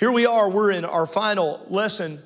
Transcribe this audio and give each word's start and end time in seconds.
Here 0.00 0.10
we 0.10 0.24
are, 0.24 0.48
we're 0.48 0.70
in 0.70 0.86
our 0.86 1.06
final 1.06 1.60
lesson 1.68 2.22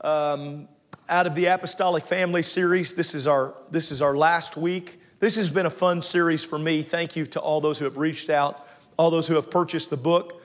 um, 0.00 0.68
out 1.06 1.26
of 1.26 1.34
the 1.34 1.44
Apostolic 1.44 2.06
Family 2.06 2.42
series. 2.42 2.94
This 2.94 3.14
is, 3.14 3.26
our, 3.26 3.60
this 3.70 3.92
is 3.92 4.00
our 4.00 4.16
last 4.16 4.56
week. 4.56 4.98
This 5.20 5.36
has 5.36 5.50
been 5.50 5.66
a 5.66 5.70
fun 5.70 6.00
series 6.00 6.42
for 6.44 6.58
me. 6.58 6.80
Thank 6.80 7.14
you 7.14 7.26
to 7.26 7.40
all 7.40 7.60
those 7.60 7.78
who 7.78 7.84
have 7.84 7.98
reached 7.98 8.30
out, 8.30 8.66
all 8.96 9.10
those 9.10 9.28
who 9.28 9.34
have 9.34 9.50
purchased 9.50 9.90
the 9.90 9.98
book. 9.98 10.42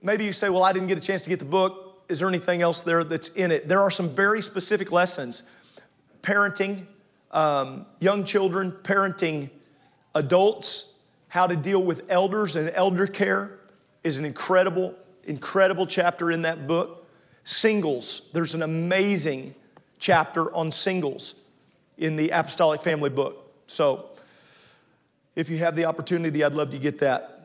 Maybe 0.00 0.24
you 0.24 0.32
say, 0.32 0.48
Well, 0.48 0.64
I 0.64 0.72
didn't 0.72 0.88
get 0.88 0.96
a 0.96 1.02
chance 1.02 1.20
to 1.20 1.28
get 1.28 1.38
the 1.38 1.44
book. 1.44 2.02
Is 2.08 2.20
there 2.20 2.28
anything 2.28 2.62
else 2.62 2.80
there 2.80 3.04
that's 3.04 3.28
in 3.28 3.50
it? 3.50 3.68
There 3.68 3.82
are 3.82 3.90
some 3.90 4.08
very 4.08 4.40
specific 4.40 4.90
lessons 4.90 5.42
parenting, 6.22 6.86
um, 7.30 7.84
young 8.00 8.24
children, 8.24 8.72
parenting 8.72 9.50
adults, 10.14 10.94
how 11.28 11.46
to 11.46 11.56
deal 11.56 11.82
with 11.82 12.04
elders 12.08 12.56
and 12.56 12.70
elder 12.70 13.06
care 13.06 13.60
is 14.04 14.18
an 14.18 14.24
incredible, 14.26 14.94
incredible 15.24 15.86
chapter 15.86 16.30
in 16.30 16.42
that 16.42 16.66
book. 16.66 17.06
Singles, 17.44 18.30
there's 18.32 18.54
an 18.54 18.62
amazing 18.62 19.54
chapter 19.98 20.54
on 20.54 20.70
singles 20.70 21.34
in 21.98 22.16
the 22.16 22.30
Apostolic 22.30 22.82
Family 22.82 23.10
book. 23.10 23.52
So, 23.66 24.10
if 25.36 25.50
you 25.50 25.58
have 25.58 25.76
the 25.76 25.84
opportunity, 25.86 26.44
I'd 26.44 26.54
love 26.54 26.70
to 26.70 26.78
get 26.78 27.00
that. 27.00 27.44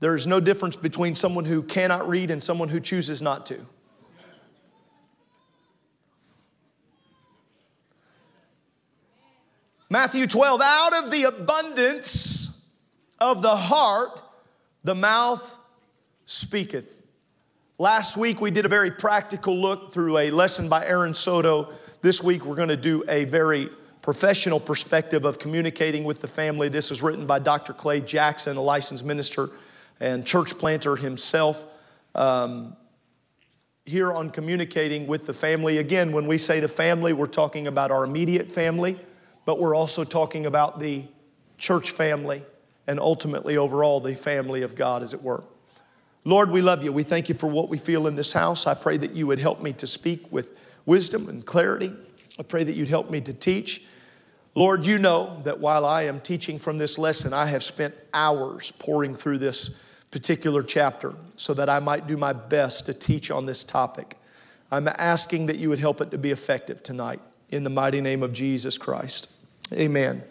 There 0.00 0.14
is 0.14 0.26
no 0.26 0.40
difference 0.40 0.76
between 0.76 1.14
someone 1.14 1.46
who 1.46 1.62
cannot 1.62 2.08
read 2.08 2.30
and 2.30 2.42
someone 2.42 2.68
who 2.68 2.80
chooses 2.80 3.22
not 3.22 3.46
to. 3.46 3.66
Matthew 9.88 10.26
12, 10.26 10.60
out 10.60 11.04
of 11.04 11.10
the 11.10 11.24
abundance 11.24 12.60
of 13.18 13.40
the 13.40 13.56
heart, 13.56 14.20
the 14.84 14.94
mouth 14.94 15.58
speaketh. 16.26 17.00
Last 17.78 18.16
week 18.16 18.40
we 18.40 18.50
did 18.50 18.66
a 18.66 18.68
very 18.68 18.90
practical 18.90 19.56
look 19.56 19.92
through 19.92 20.18
a 20.18 20.30
lesson 20.30 20.68
by 20.68 20.84
Aaron 20.84 21.14
Soto. 21.14 21.72
This 22.02 22.22
week 22.22 22.44
we're 22.44 22.56
going 22.56 22.68
to 22.68 22.76
do 22.76 23.04
a 23.08 23.24
very 23.24 23.70
professional 24.02 24.60
perspective 24.60 25.24
of 25.24 25.38
communicating 25.38 26.04
with 26.04 26.20
the 26.20 26.28
family. 26.28 26.68
This 26.68 26.90
was 26.90 27.02
written 27.02 27.26
by 27.26 27.38
Dr. 27.38 27.72
Clay 27.72 28.00
Jackson, 28.00 28.56
a 28.56 28.60
licensed 28.60 29.04
minister 29.04 29.50
and 30.00 30.26
church 30.26 30.58
planter 30.58 30.96
himself. 30.96 31.66
Um, 32.14 32.76
here 33.84 34.12
on 34.12 34.30
communicating 34.30 35.06
with 35.06 35.26
the 35.26 35.32
family. 35.32 35.78
Again, 35.78 36.10
when 36.10 36.26
we 36.26 36.38
say 36.38 36.58
the 36.58 36.68
family, 36.68 37.12
we're 37.12 37.28
talking 37.28 37.68
about 37.68 37.92
our 37.92 38.02
immediate 38.02 38.50
family, 38.50 38.98
but 39.44 39.60
we're 39.60 39.76
also 39.76 40.02
talking 40.02 40.44
about 40.44 40.80
the 40.80 41.04
church 41.56 41.92
family 41.92 42.42
and 42.88 42.98
ultimately 42.98 43.56
overall 43.56 44.00
the 44.00 44.16
family 44.16 44.62
of 44.62 44.74
God, 44.74 45.04
as 45.04 45.14
it 45.14 45.22
were. 45.22 45.44
Lord, 46.26 46.50
we 46.50 46.60
love 46.60 46.82
you. 46.82 46.92
We 46.92 47.04
thank 47.04 47.28
you 47.28 47.36
for 47.36 47.46
what 47.46 47.68
we 47.68 47.78
feel 47.78 48.08
in 48.08 48.16
this 48.16 48.32
house. 48.32 48.66
I 48.66 48.74
pray 48.74 48.96
that 48.96 49.12
you 49.12 49.28
would 49.28 49.38
help 49.38 49.62
me 49.62 49.72
to 49.74 49.86
speak 49.86 50.32
with 50.32 50.58
wisdom 50.84 51.28
and 51.28 51.46
clarity. 51.46 51.92
I 52.36 52.42
pray 52.42 52.64
that 52.64 52.74
you'd 52.74 52.88
help 52.88 53.12
me 53.12 53.20
to 53.20 53.32
teach. 53.32 53.84
Lord, 54.56 54.84
you 54.84 54.98
know 54.98 55.40
that 55.44 55.60
while 55.60 55.86
I 55.86 56.02
am 56.02 56.18
teaching 56.18 56.58
from 56.58 56.78
this 56.78 56.98
lesson, 56.98 57.32
I 57.32 57.46
have 57.46 57.62
spent 57.62 57.94
hours 58.12 58.72
pouring 58.72 59.14
through 59.14 59.38
this 59.38 59.70
particular 60.10 60.64
chapter 60.64 61.14
so 61.36 61.54
that 61.54 61.68
I 61.68 61.78
might 61.78 62.08
do 62.08 62.16
my 62.16 62.32
best 62.32 62.86
to 62.86 62.92
teach 62.92 63.30
on 63.30 63.46
this 63.46 63.62
topic. 63.62 64.16
I'm 64.72 64.88
asking 64.88 65.46
that 65.46 65.58
you 65.58 65.68
would 65.68 65.78
help 65.78 66.00
it 66.00 66.10
to 66.10 66.18
be 66.18 66.32
effective 66.32 66.82
tonight 66.82 67.20
in 67.50 67.62
the 67.62 67.70
mighty 67.70 68.00
name 68.00 68.24
of 68.24 68.32
Jesus 68.32 68.76
Christ. 68.78 69.30
Amen. 69.72 70.24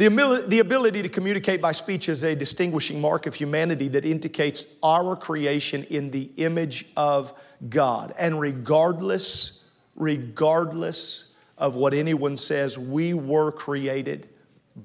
The 0.00 0.60
ability, 0.60 1.02
to 1.02 1.10
communicate 1.10 1.60
by 1.60 1.72
speech 1.72 2.08
is 2.08 2.24
a 2.24 2.34
distinguishing 2.34 3.02
mark 3.02 3.26
of 3.26 3.34
humanity 3.34 3.88
that 3.88 4.06
indicates 4.06 4.64
our 4.82 5.14
creation 5.14 5.84
in 5.90 6.10
the 6.10 6.30
image 6.38 6.86
of 6.96 7.34
God. 7.68 8.14
And 8.18 8.40
regardless, 8.40 9.62
regardless 9.94 11.34
of 11.58 11.76
what 11.76 11.92
anyone 11.92 12.38
says, 12.38 12.78
we 12.78 13.12
were 13.12 13.52
created 13.52 14.26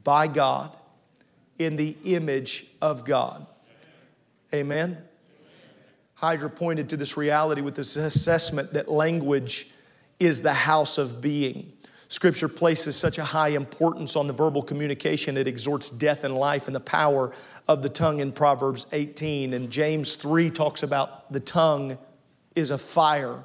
by 0.04 0.28
God 0.28 0.76
in 1.58 1.78
the 1.78 1.96
image 2.04 2.68
of 2.82 3.06
God. 3.06 3.48
Amen? 4.54 4.98
Heidegger 6.16 6.50
pointed 6.50 6.90
to 6.90 6.98
this 6.98 7.16
reality 7.16 7.62
with 7.62 7.78
this 7.78 7.96
assessment 7.96 8.74
that 8.74 8.92
language 8.92 9.72
is 10.20 10.42
the 10.42 10.54
house 10.54 10.98
of 10.98 11.22
being. 11.22 11.72
Scripture 12.08 12.48
places 12.48 12.96
such 12.96 13.18
a 13.18 13.24
high 13.24 13.50
importance 13.50 14.16
on 14.16 14.28
the 14.28 14.34
verbal 14.34 14.62
communication, 14.62 15.38
it 15.38 15.48
exhorts 15.48 15.90
death 15.90 16.24
and 16.24 16.36
life 16.36 16.68
and 16.68 16.76
the 16.76 16.80
power 16.80 17.32
of 17.68 17.82
the 17.82 17.90
tongue 17.90 18.20
in 18.20 18.32
Proverbs 18.32 18.86
18. 18.92 19.54
And 19.54 19.72
James 19.72 20.16
3 20.16 20.52
talks 20.52 20.84
about 20.84 21.32
the 21.32 21.40
tongue 21.40 21.98
is 22.56 22.72
a 22.72 22.78
fire. 22.78 23.44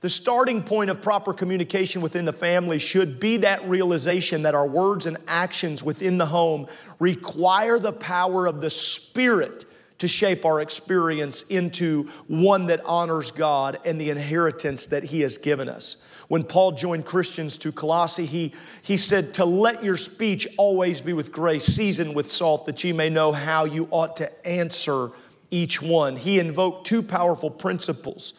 The 0.00 0.10
starting 0.10 0.62
point 0.62 0.90
of 0.90 1.00
proper 1.00 1.32
communication 1.32 2.02
within 2.02 2.26
the 2.26 2.32
family 2.32 2.78
should 2.78 3.18
be 3.18 3.38
that 3.38 3.66
realization 3.66 4.42
that 4.42 4.54
our 4.54 4.66
words 4.66 5.06
and 5.06 5.16
actions 5.26 5.82
within 5.82 6.18
the 6.18 6.26
home 6.26 6.66
require 6.98 7.78
the 7.78 7.92
power 7.92 8.46
of 8.46 8.60
the 8.60 8.70
Spirit 8.70 9.64
to 9.98 10.06
shape 10.06 10.44
our 10.44 10.60
experience 10.60 11.44
into 11.44 12.10
one 12.26 12.66
that 12.66 12.84
honors 12.84 13.30
God 13.30 13.78
and 13.84 14.00
the 14.00 14.10
inheritance 14.10 14.86
that 14.86 15.04
He 15.04 15.22
has 15.22 15.38
given 15.38 15.68
us. 15.68 16.04
When 16.28 16.42
Paul 16.42 16.72
joined 16.72 17.04
Christians 17.04 17.56
to 17.58 17.70
Colossae, 17.70 18.26
he, 18.26 18.52
he 18.82 18.96
said, 18.96 19.34
To 19.34 19.44
let 19.44 19.84
your 19.84 19.96
speech 19.96 20.48
always 20.56 21.00
be 21.00 21.12
with 21.12 21.30
grace, 21.30 21.64
seasoned 21.64 22.14
with 22.16 22.30
salt, 22.30 22.66
that 22.66 22.82
ye 22.82 22.92
may 22.92 23.08
know 23.08 23.32
how 23.32 23.64
you 23.64 23.86
ought 23.90 24.16
to 24.16 24.46
answer 24.46 25.10
each 25.50 25.80
one. 25.80 26.16
He 26.16 26.38
invoked 26.38 26.86
two 26.86 27.02
powerful 27.02 27.50
principles 27.50 28.34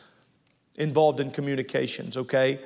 involved 0.77 1.19
in 1.19 1.31
communications, 1.31 2.17
okay? 2.17 2.59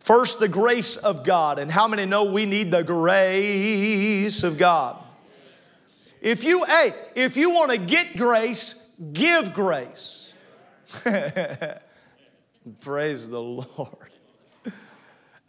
First, 0.00 0.38
the 0.38 0.48
grace 0.48 0.96
of 0.96 1.24
God. 1.24 1.58
And 1.58 1.70
how 1.70 1.88
many 1.88 2.04
know 2.04 2.24
we 2.24 2.44
need 2.44 2.70
the 2.70 2.82
grace 2.82 4.42
of 4.42 4.58
God? 4.58 5.02
If 6.20 6.44
you, 6.44 6.64
hey, 6.64 6.92
if 7.14 7.36
you 7.36 7.50
want 7.50 7.70
to 7.70 7.78
get 7.78 8.16
grace, 8.16 8.86
give 9.12 9.54
grace. 9.54 10.34
Praise 12.80 13.28
the 13.28 13.40
Lord. 13.40 14.13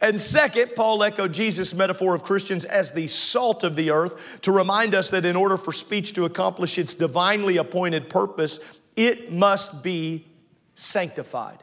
And 0.00 0.20
second, 0.20 0.72
Paul 0.76 1.02
echoed 1.02 1.32
Jesus' 1.32 1.74
metaphor 1.74 2.14
of 2.14 2.22
Christians 2.22 2.64
as 2.66 2.92
the 2.92 3.06
salt 3.06 3.64
of 3.64 3.76
the 3.76 3.90
earth 3.90 4.40
to 4.42 4.52
remind 4.52 4.94
us 4.94 5.10
that 5.10 5.24
in 5.24 5.36
order 5.36 5.56
for 5.56 5.72
speech 5.72 6.12
to 6.14 6.26
accomplish 6.26 6.78
its 6.78 6.94
divinely 6.94 7.56
appointed 7.56 8.10
purpose, 8.10 8.80
it 8.94 9.32
must 9.32 9.82
be 9.82 10.26
sanctified. 10.74 11.62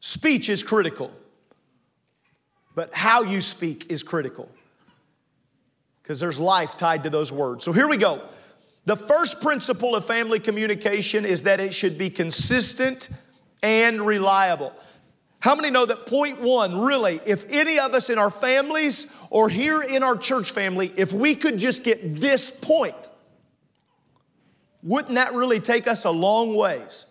Speech 0.00 0.48
is 0.48 0.62
critical, 0.62 1.10
but 2.74 2.92
how 2.92 3.22
you 3.22 3.40
speak 3.40 3.90
is 3.90 4.02
critical 4.02 4.48
because 6.02 6.20
there's 6.20 6.38
life 6.38 6.76
tied 6.76 7.04
to 7.04 7.10
those 7.10 7.32
words. 7.32 7.64
So 7.64 7.72
here 7.72 7.88
we 7.88 7.96
go. 7.96 8.20
The 8.84 8.96
first 8.96 9.40
principle 9.40 9.96
of 9.96 10.04
family 10.04 10.38
communication 10.38 11.24
is 11.24 11.44
that 11.44 11.60
it 11.60 11.72
should 11.72 11.96
be 11.96 12.10
consistent 12.10 13.08
and 13.62 14.02
reliable. 14.02 14.74
How 15.44 15.54
many 15.54 15.68
know 15.68 15.84
that 15.84 16.06
point 16.06 16.40
one, 16.40 16.80
really, 16.80 17.20
if 17.26 17.44
any 17.52 17.78
of 17.78 17.92
us 17.92 18.08
in 18.08 18.16
our 18.16 18.30
families 18.30 19.14
or 19.28 19.50
here 19.50 19.82
in 19.82 20.02
our 20.02 20.16
church 20.16 20.52
family, 20.52 20.90
if 20.96 21.12
we 21.12 21.34
could 21.34 21.58
just 21.58 21.84
get 21.84 22.16
this 22.16 22.50
point, 22.50 22.96
wouldn't 24.82 25.16
that 25.16 25.34
really 25.34 25.60
take 25.60 25.86
us 25.86 26.06
a 26.06 26.10
long 26.10 26.54
ways? 26.54 27.04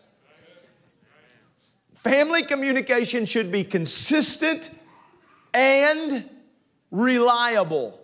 Family 1.98 2.42
communication 2.42 3.28
should 3.28 3.52
be 3.52 3.64
consistent 3.64 4.74
and 5.54 6.28
reliable. 6.90 8.03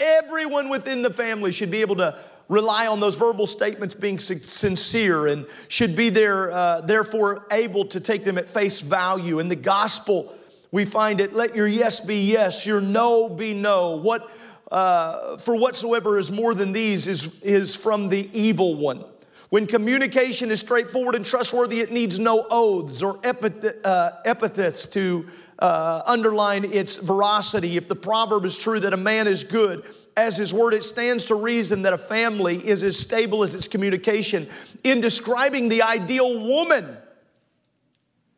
Everyone 0.00 0.68
within 0.68 1.02
the 1.02 1.12
family 1.12 1.52
should 1.52 1.70
be 1.70 1.80
able 1.80 1.96
to 1.96 2.18
rely 2.48 2.86
on 2.86 3.00
those 3.00 3.16
verbal 3.16 3.46
statements 3.46 3.94
being 3.94 4.18
sincere 4.18 5.26
and 5.26 5.46
should 5.68 5.96
be 5.96 6.10
there, 6.10 6.52
uh, 6.52 6.80
therefore 6.80 7.46
able 7.50 7.84
to 7.86 8.00
take 8.00 8.24
them 8.24 8.36
at 8.36 8.48
face 8.48 8.80
value. 8.80 9.38
In 9.38 9.48
the 9.48 9.56
gospel, 9.56 10.34
we 10.70 10.84
find 10.84 11.20
it 11.20 11.32
let 11.32 11.54
your 11.54 11.68
yes 11.68 12.00
be 12.00 12.24
yes, 12.24 12.66
your 12.66 12.80
no 12.80 13.28
be 13.28 13.54
no. 13.54 13.96
What 13.96 14.28
uh, 14.70 15.36
for 15.36 15.56
whatsoever 15.56 16.18
is 16.18 16.32
more 16.32 16.54
than 16.54 16.72
these 16.72 17.06
is, 17.06 17.40
is 17.42 17.76
from 17.76 18.08
the 18.08 18.28
evil 18.32 18.74
one. 18.74 19.04
When 19.50 19.68
communication 19.68 20.50
is 20.50 20.58
straightforward 20.58 21.14
and 21.14 21.24
trustworthy, 21.24 21.78
it 21.78 21.92
needs 21.92 22.18
no 22.18 22.44
oaths 22.50 23.02
or 23.02 23.18
epith- 23.18 23.76
uh, 23.84 24.12
epithets 24.24 24.86
to 24.86 25.28
uh, 25.58 26.02
underline 26.06 26.64
its 26.64 26.96
veracity. 26.96 27.76
If 27.76 27.88
the 27.88 27.96
proverb 27.96 28.44
is 28.44 28.58
true 28.58 28.80
that 28.80 28.92
a 28.92 28.98
man 28.98 29.26
is 29.26 29.44
good 29.44 29.84
as 30.16 30.36
his 30.36 30.52
word, 30.52 30.74
it 30.74 30.84
stands 30.84 31.26
to 31.26 31.34
reason 31.34 31.82
that 31.82 31.92
a 31.92 31.98
family 31.98 32.56
is 32.56 32.82
as 32.82 32.98
stable 32.98 33.42
as 33.42 33.54
its 33.54 33.68
communication. 33.68 34.48
In 34.82 35.00
describing 35.00 35.68
the 35.68 35.82
ideal 35.82 36.44
woman, 36.44 36.96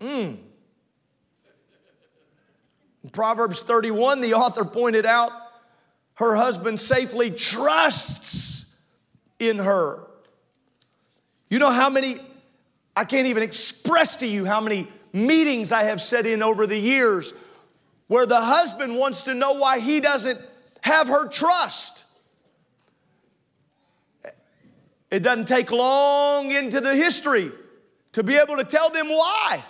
mm. 0.01 0.39
In 3.07 3.11
Proverbs 3.11 3.63
31, 3.63 4.21
the 4.21 4.35
author 4.35 4.65
pointed 4.65 5.07
out 5.07 5.31
her 6.15 6.35
husband 6.35 6.81
safely 6.81 7.31
trusts 7.31 8.77
in 9.39 9.59
her. 9.59 10.01
You 11.49 11.61
know 11.61 11.71
how 11.71 11.89
many, 11.89 12.19
I 12.97 13.05
can't 13.05 13.29
even 13.29 13.45
express 13.45 14.17
to 14.17 14.27
you 14.27 14.45
how 14.45 14.61
many 14.61 14.89
meetings 15.13 15.73
I 15.73 15.85
have 15.85 16.01
set 16.01 16.27
in 16.27 16.43
over 16.43 16.67
the 16.67 16.79
years 16.79 17.33
where 18.09 18.27
the 18.27 18.41
husband 18.41 18.97
wants 18.97 19.25
to 19.25 19.35
know 19.35 19.55
why 19.55 19.81
he 19.81 20.01
doesn't 20.01 20.41
have 20.83 21.09
her 21.09 21.29
trust. 21.29 22.05
It 25.11 25.21
doesn't 25.21 25.47
take 25.47 25.71
long 25.71 26.51
into 26.51 26.81
the 26.81 26.95
history 26.95 27.53
to 28.13 28.23
be 28.23 28.37
able 28.37 28.57
to 28.57 28.65
tell 28.65 28.91
them 28.91 29.09
why. 29.09 29.65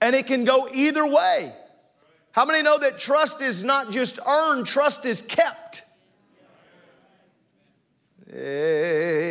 And 0.00 0.14
it 0.14 0.26
can 0.26 0.44
go 0.44 0.68
either 0.72 1.06
way. 1.06 1.52
How 2.32 2.44
many 2.44 2.62
know 2.62 2.78
that 2.78 2.98
trust 2.98 3.42
is 3.42 3.64
not 3.64 3.90
just 3.90 4.18
earned, 4.26 4.66
trust 4.66 5.06
is 5.06 5.22
kept? 5.22 5.82
Amen. 8.32 9.27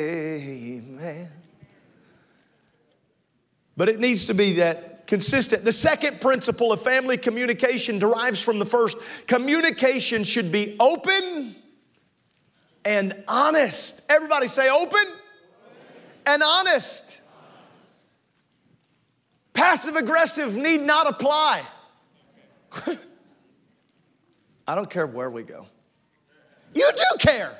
But 3.77 3.89
it 3.89 3.99
needs 3.99 4.25
to 4.25 4.33
be 4.33 4.53
that 4.53 5.05
consistent. 5.07 5.63
The 5.63 5.71
second 5.71 6.19
principle 6.19 6.73
of 6.73 6.81
family 6.81 7.15
communication 7.15 7.99
derives 7.99 8.41
from 8.41 8.59
the 8.59 8.65
first. 8.65 8.97
Communication 9.27 10.23
should 10.23 10.51
be 10.51 10.75
open 10.79 11.55
and 12.83 13.23
honest. 13.27 14.03
Everybody 14.09 14.47
say 14.47 14.69
open 14.69 15.03
and 16.25 16.41
honest. 16.43 17.21
Passive 19.53 19.95
aggressive 19.95 20.57
need 20.57 20.81
not 20.81 21.07
apply. 21.07 21.63
I 24.67 24.75
don't 24.75 24.89
care 24.89 25.07
where 25.07 25.29
we 25.29 25.43
go. 25.43 25.67
You 26.73 26.89
do 26.95 27.17
care. 27.19 27.55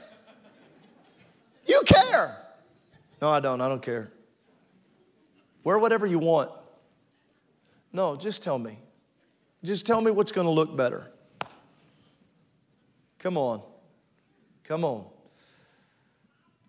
You 1.66 1.82
care. 1.86 2.36
No, 3.22 3.30
I 3.30 3.40
don't. 3.40 3.62
I 3.62 3.70
don't 3.70 3.82
care. 3.82 4.12
Wear 5.68 5.78
whatever 5.78 6.08
you 6.08 6.20
want. 6.20 6.50
No, 7.92 8.16
just 8.16 8.42
tell 8.42 8.58
me. 8.58 8.80
Just 9.66 9.86
tell 9.86 10.00
me 10.00 10.12
what's 10.12 10.32
going 10.32 10.48
to 10.48 10.52
look 10.52 10.78
better. 10.78 11.12
Come 13.20 13.38
on. 13.38 13.62
Come 14.64 14.86
on. 14.86 15.04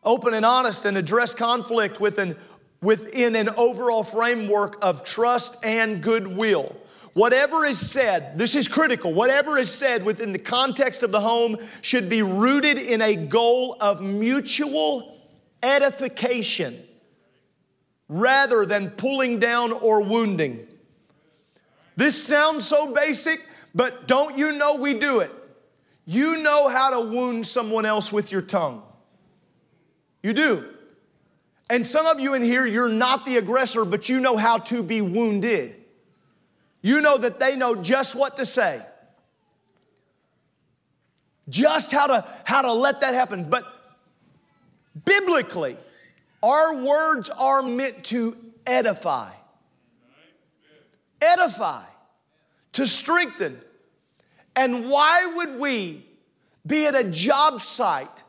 Open 0.03 0.35
and 0.35 0.45
honest 0.45 0.85
and 0.85 0.99
address 0.99 1.33
conflict 1.33 2.01
within, 2.01 2.37
within 2.83 3.37
an 3.37 3.51
overall 3.51 4.03
framework 4.03 4.85
of 4.85 5.05
trust 5.05 5.65
and 5.65 6.03
goodwill. 6.03 6.75
Whatever 7.13 7.65
is 7.65 7.79
said, 7.79 8.37
this 8.37 8.57
is 8.57 8.67
critical, 8.67 9.15
whatever 9.15 9.59
is 9.59 9.73
said 9.73 10.05
within 10.05 10.33
the 10.33 10.41
context 10.41 11.05
of 11.05 11.13
the 11.13 11.21
home 11.21 11.57
should 11.83 12.09
be 12.09 12.23
rooted 12.23 12.79
in 12.79 13.01
a 13.01 13.15
goal 13.15 13.77
of 13.81 14.03
mutual 14.03 15.21
edification 15.63 16.83
rather 18.09 18.65
than 18.65 18.91
pulling 18.91 19.39
down 19.39 19.73
or 19.73 20.03
wounding. 20.03 20.67
This 21.97 22.23
sounds 22.23 22.67
so 22.67 22.95
basic, 22.95 23.45
but 23.75 24.07
don't 24.07 24.39
you 24.39 24.53
know 24.53 24.77
we 24.77 24.95
do 24.95 25.21
it? 25.21 25.31
You 26.05 26.39
know 26.39 26.69
how 26.69 26.91
to 26.91 27.01
wound 27.01 27.47
someone 27.47 27.85
else 27.85 28.13
with 28.13 28.33
your 28.33 28.41
tongue. 28.41 28.83
You 30.23 30.33
do. 30.33 30.65
And 31.71 31.87
some 31.87 32.07
of 32.07 32.19
you 32.19 32.35
in 32.35 32.43
here, 32.43 32.67
you're 32.67 32.89
not 32.89 33.25
the 33.25 33.37
aggressor, 33.37 33.85
but 33.85 34.09
you 34.09 34.21
know 34.21 34.37
how 34.37 34.59
to 34.59 34.83
be 34.83 35.03
wounded. 35.03 35.75
You 36.81 37.01
know 37.01 37.19
that 37.19 37.41
they 37.41 37.57
know 37.57 37.75
just 37.75 38.15
what 38.15 38.37
to 38.37 38.47
say. 38.47 38.81
Just 41.49 41.93
how 41.93 42.07
to 42.07 42.27
how 42.45 42.63
to 42.63 42.73
let 42.73 43.01
that 43.01 43.15
happen. 43.15 43.49
But 43.51 43.65
biblically, 45.05 45.77
our 46.43 46.77
words 46.77 47.31
are 47.31 47.63
meant 47.63 48.05
to 48.05 48.37
edify. 48.67 49.31
Edify, 51.21 51.85
to 52.73 52.87
strengthen. 52.87 53.61
And 54.55 54.89
why 54.89 55.33
would 55.37 55.59
we 55.59 56.07
be 56.67 56.87
at 56.87 56.95
a 56.95 57.05
job 57.05 57.61
site 57.63 58.23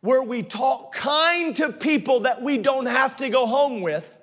where 0.00 0.22
we 0.22 0.42
talk 0.42 0.94
kind 0.94 1.56
to 1.56 1.72
people 1.72 2.20
that 2.20 2.42
we 2.42 2.58
don't 2.58 2.86
have 2.86 3.16
to 3.16 3.30
go 3.30 3.46
home 3.46 3.80
with 3.80 4.14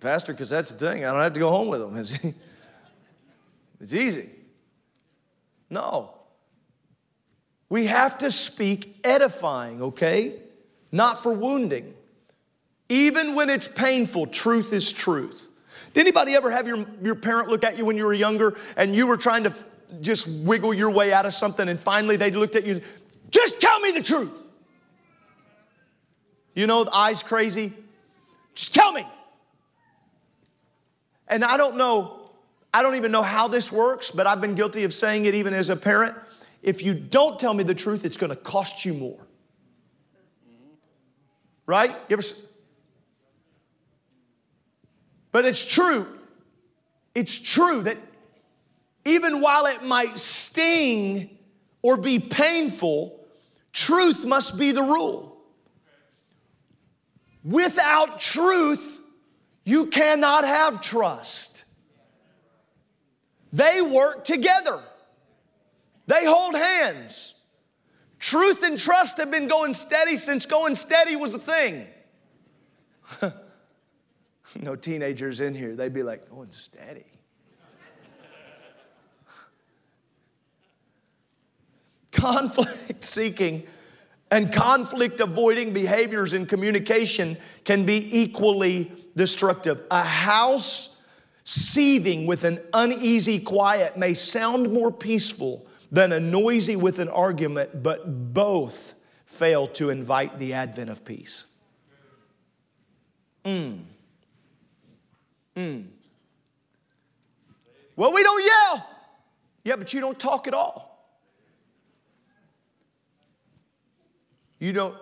Pastor, 0.00 0.32
because 0.32 0.48
that's 0.48 0.70
the 0.70 0.78
thing. 0.78 1.04
I 1.04 1.12
don't 1.12 1.22
have 1.22 1.32
to 1.32 1.40
go 1.40 1.50
home 1.50 1.68
with 1.68 2.22
them. 2.22 2.34
It's 3.80 3.94
easy. 3.94 4.28
No. 5.70 6.17
We 7.68 7.86
have 7.86 8.18
to 8.18 8.30
speak 8.30 8.98
edifying, 9.04 9.82
okay? 9.82 10.34
Not 10.90 11.22
for 11.22 11.32
wounding. 11.32 11.94
Even 12.88 13.34
when 13.34 13.50
it's 13.50 13.68
painful, 13.68 14.28
truth 14.28 14.72
is 14.72 14.92
truth. 14.92 15.48
Did 15.92 16.00
anybody 16.00 16.34
ever 16.34 16.50
have 16.50 16.66
your, 16.66 16.86
your 17.02 17.14
parent 17.14 17.48
look 17.48 17.64
at 17.64 17.76
you 17.76 17.84
when 17.84 17.96
you 17.96 18.06
were 18.06 18.14
younger 18.14 18.56
and 18.76 18.94
you 18.94 19.06
were 19.06 19.16
trying 19.16 19.44
to 19.44 19.54
just 20.00 20.28
wiggle 20.28 20.72
your 20.72 20.90
way 20.90 21.12
out 21.12 21.26
of 21.26 21.34
something 21.34 21.68
and 21.68 21.78
finally 21.78 22.16
they 22.16 22.30
looked 22.30 22.56
at 22.56 22.64
you, 22.64 22.80
just 23.30 23.60
tell 23.60 23.78
me 23.80 23.92
the 23.92 24.02
truth? 24.02 24.30
You 26.54 26.66
know, 26.66 26.84
the 26.84 26.94
eyes 26.94 27.22
crazy? 27.22 27.72
Just 28.54 28.74
tell 28.74 28.92
me. 28.92 29.06
And 31.28 31.44
I 31.44 31.56
don't 31.58 31.76
know, 31.76 32.30
I 32.72 32.82
don't 32.82 32.96
even 32.96 33.12
know 33.12 33.22
how 33.22 33.48
this 33.48 33.70
works, 33.70 34.10
but 34.10 34.26
I've 34.26 34.40
been 34.40 34.54
guilty 34.54 34.84
of 34.84 34.94
saying 34.94 35.26
it 35.26 35.34
even 35.34 35.52
as 35.52 35.68
a 35.68 35.76
parent. 35.76 36.16
If 36.62 36.82
you 36.82 36.94
don't 36.94 37.38
tell 37.38 37.54
me 37.54 37.64
the 37.64 37.74
truth, 37.74 38.04
it's 38.04 38.16
going 38.16 38.30
to 38.30 38.36
cost 38.36 38.84
you 38.84 38.94
more. 38.94 39.26
Right? 41.66 41.90
You 42.08 42.16
ever? 42.16 42.22
But 45.32 45.44
it's 45.44 45.64
true. 45.64 46.06
It's 47.14 47.38
true 47.38 47.82
that 47.82 47.98
even 49.04 49.40
while 49.40 49.66
it 49.66 49.82
might 49.82 50.18
sting 50.18 51.38
or 51.82 51.96
be 51.96 52.18
painful, 52.18 53.24
truth 53.72 54.24
must 54.24 54.58
be 54.58 54.72
the 54.72 54.82
rule. 54.82 55.36
Without 57.44 58.20
truth, 58.20 59.00
you 59.64 59.86
cannot 59.86 60.44
have 60.44 60.80
trust. 60.80 61.64
They 63.52 63.80
work 63.80 64.24
together, 64.24 64.82
they 66.08 66.24
hold 66.24 66.56
hands. 66.56 67.34
Truth 68.18 68.64
and 68.64 68.78
trust 68.78 69.18
have 69.18 69.30
been 69.30 69.46
going 69.46 69.74
steady 69.74 70.16
since 70.16 70.46
going 70.46 70.74
steady 70.74 71.16
was 71.16 71.34
a 71.34 71.38
thing. 71.38 71.86
no 74.60 74.74
teenagers 74.74 75.40
in 75.40 75.54
here, 75.54 75.76
they'd 75.76 75.92
be 75.92 76.02
like, 76.02 76.28
going 76.30 76.50
steady. 76.50 77.04
Conflict 82.10 83.04
seeking 83.04 83.64
and 84.30 84.52
conflict 84.52 85.20
avoiding 85.20 85.74
behaviors 85.74 86.32
in 86.32 86.46
communication 86.46 87.36
can 87.64 87.84
be 87.84 88.18
equally 88.20 88.90
destructive. 89.14 89.82
A 89.90 90.02
house 90.02 91.00
seething 91.44 92.26
with 92.26 92.44
an 92.44 92.60
uneasy 92.72 93.38
quiet 93.38 93.96
may 93.96 94.14
sound 94.14 94.72
more 94.72 94.90
peaceful 94.90 95.67
than 95.90 96.12
a 96.12 96.20
noisy 96.20 96.76
with 96.76 96.98
an 96.98 97.08
argument, 97.08 97.82
but 97.82 98.32
both 98.34 98.94
fail 99.26 99.66
to 99.66 99.90
invite 99.90 100.38
the 100.38 100.54
advent 100.54 100.90
of 100.90 101.04
peace. 101.04 101.46
Mm. 103.44 103.80
Mm. 105.56 105.84
Well, 107.96 108.12
we 108.12 108.22
don't 108.22 108.44
yell. 108.44 108.90
Yeah, 109.64 109.76
but 109.76 109.92
you 109.92 110.00
don't 110.00 110.18
talk 110.18 110.46
at 110.46 110.54
all. 110.54 110.88
You 114.58 114.72
don't, 114.72 114.96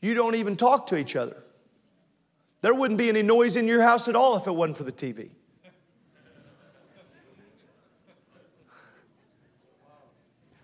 you 0.00 0.14
don't 0.14 0.34
even 0.34 0.56
talk 0.56 0.86
to 0.88 0.96
each 0.96 1.16
other. 1.16 1.42
There 2.62 2.74
wouldn't 2.74 2.98
be 2.98 3.08
any 3.08 3.22
noise 3.22 3.56
in 3.56 3.66
your 3.68 3.82
house 3.82 4.08
at 4.08 4.16
all 4.16 4.36
if 4.36 4.46
it 4.46 4.52
wasn't 4.52 4.76
for 4.76 4.84
the 4.84 4.92
TV. 4.92 5.30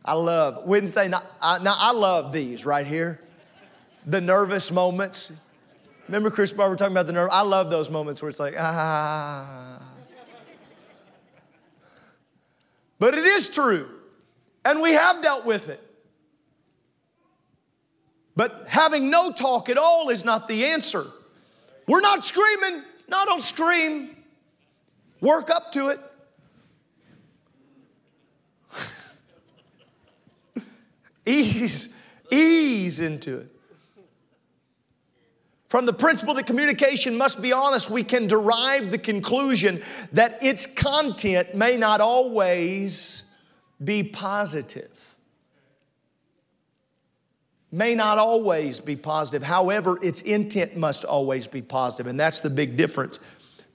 I 0.05 0.15
love 0.15 0.65
Wednesday 0.65 1.09
night. 1.09 1.23
I, 1.41 1.59
now, 1.59 1.75
I 1.79 1.93
love 1.93 2.33
these 2.33 2.67
right 2.67 2.87
here. 2.87 3.21
The 4.07 4.21
nervous 4.21 4.73
moments. 4.73 5.41
Remember 6.09 6.31
Chris 6.31 6.53
Barber 6.53 6.77
talking 6.77 6.93
about 6.93 7.07
the 7.07 7.13
nerve? 7.13 7.29
I 7.31 7.43
love 7.43 7.71
those 7.71 7.89
moments 7.89 8.21
where 8.21 8.29
it's 8.29 8.41
like, 8.41 8.55
ah. 8.59 9.81
But 12.99 13.15
it 13.15 13.25
is 13.25 13.49
true. 13.49 13.89
And 14.65 14.81
we 14.81 14.93
have 14.93 15.23
dealt 15.23 15.45
with 15.45 15.69
it. 15.69 15.81
But 18.35 18.67
having 18.69 19.11
no 19.11 19.33
talk 19.33 19.69
at 19.69 19.79
all 19.79 20.09
is 20.09 20.25
not 20.25 20.49
the 20.49 20.67
answer. 20.67 21.05
We're 21.87 22.01
not 22.01 22.25
screaming. 22.25 22.83
No, 23.09 23.25
don't 23.25 23.43
scream. 23.43 24.17
Work 25.21 25.51
up 25.51 25.73
to 25.73 25.89
it. 25.89 26.01
Ease, 31.27 31.97
ease 32.31 33.01
into 33.01 33.39
it. 33.39 33.49
From 35.73 35.87
the 35.87 35.93
principle 35.95 36.35
that 36.35 36.45
communication 36.45 37.17
must 37.17 37.41
be 37.41 37.51
honest, 37.51 37.89
we 37.89 38.05
can 38.05 38.27
derive 38.27 38.91
the 38.91 38.99
conclusion 38.99 39.83
that 40.13 40.43
its 40.43 40.67
content 40.67 41.55
may 41.55 41.79
not 41.79 42.03
always 42.03 43.25
be 43.83 44.03
positive. 44.03 45.17
May 47.71 47.95
not 47.95 48.19
always 48.19 48.81
be 48.81 48.97
positive. 48.97 49.43
However, 49.43 49.99
its 50.03 50.21
intent 50.21 50.77
must 50.77 51.07
always 51.07 51.47
be 51.47 51.63
positive, 51.63 52.07
and 52.07 52.21
that's 52.21 52.41
the 52.41 52.51
big 52.51 52.77
difference. 52.77 53.19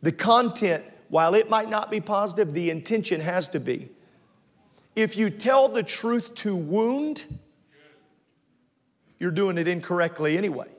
The 0.04 0.12
content, 0.12 0.84
while 1.10 1.34
it 1.34 1.50
might 1.50 1.68
not 1.68 1.90
be 1.90 2.00
positive, 2.00 2.54
the 2.54 2.70
intention 2.70 3.22
has 3.22 3.50
to 3.50 3.60
be. 3.60 3.90
If 4.98 5.16
you 5.16 5.30
tell 5.30 5.70
the 5.70 5.84
truth 5.84 6.34
to 6.38 6.56
wound, 6.56 7.28
you're 9.20 9.30
doing 9.30 9.60
it 9.60 9.68
incorrectly 9.68 10.40
anyway. 10.40 10.70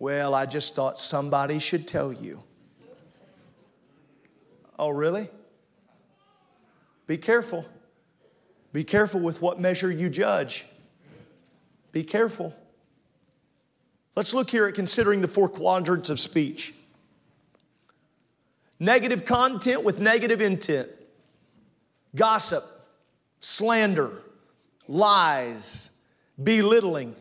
Well, 0.00 0.34
I 0.34 0.46
just 0.46 0.74
thought 0.74 0.98
somebody 0.98 1.60
should 1.60 1.86
tell 1.86 2.12
you. 2.12 2.42
Oh, 4.80 4.88
really? 4.88 5.30
Be 7.06 7.18
careful. 7.18 7.64
Be 8.72 8.82
careful 8.82 9.20
with 9.20 9.40
what 9.40 9.60
measure 9.60 9.92
you 9.92 10.10
judge. 10.10 10.66
Be 11.92 12.02
careful. 12.02 12.52
Let's 14.16 14.34
look 14.34 14.50
here 14.50 14.66
at 14.66 14.74
considering 14.74 15.20
the 15.20 15.28
four 15.28 15.48
quadrants 15.48 16.10
of 16.10 16.18
speech 16.18 16.74
negative 18.80 19.24
content 19.24 19.84
with 19.84 20.00
negative 20.00 20.40
intent, 20.40 20.88
gossip, 22.14 22.64
slander, 23.40 24.22
lies, 24.88 25.90
belittling. 26.42 27.14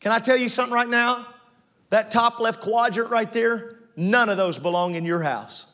Can 0.00 0.12
I 0.12 0.18
tell 0.18 0.36
you 0.36 0.48
something 0.48 0.74
right 0.74 0.88
now? 0.88 1.26
That 1.90 2.10
top 2.10 2.38
left 2.40 2.60
quadrant 2.60 3.10
right 3.10 3.32
there, 3.32 3.76
none 3.96 4.28
of 4.28 4.36
those 4.36 4.58
belong 4.58 4.94
in 4.94 5.04
your 5.04 5.22
house. 5.22 5.66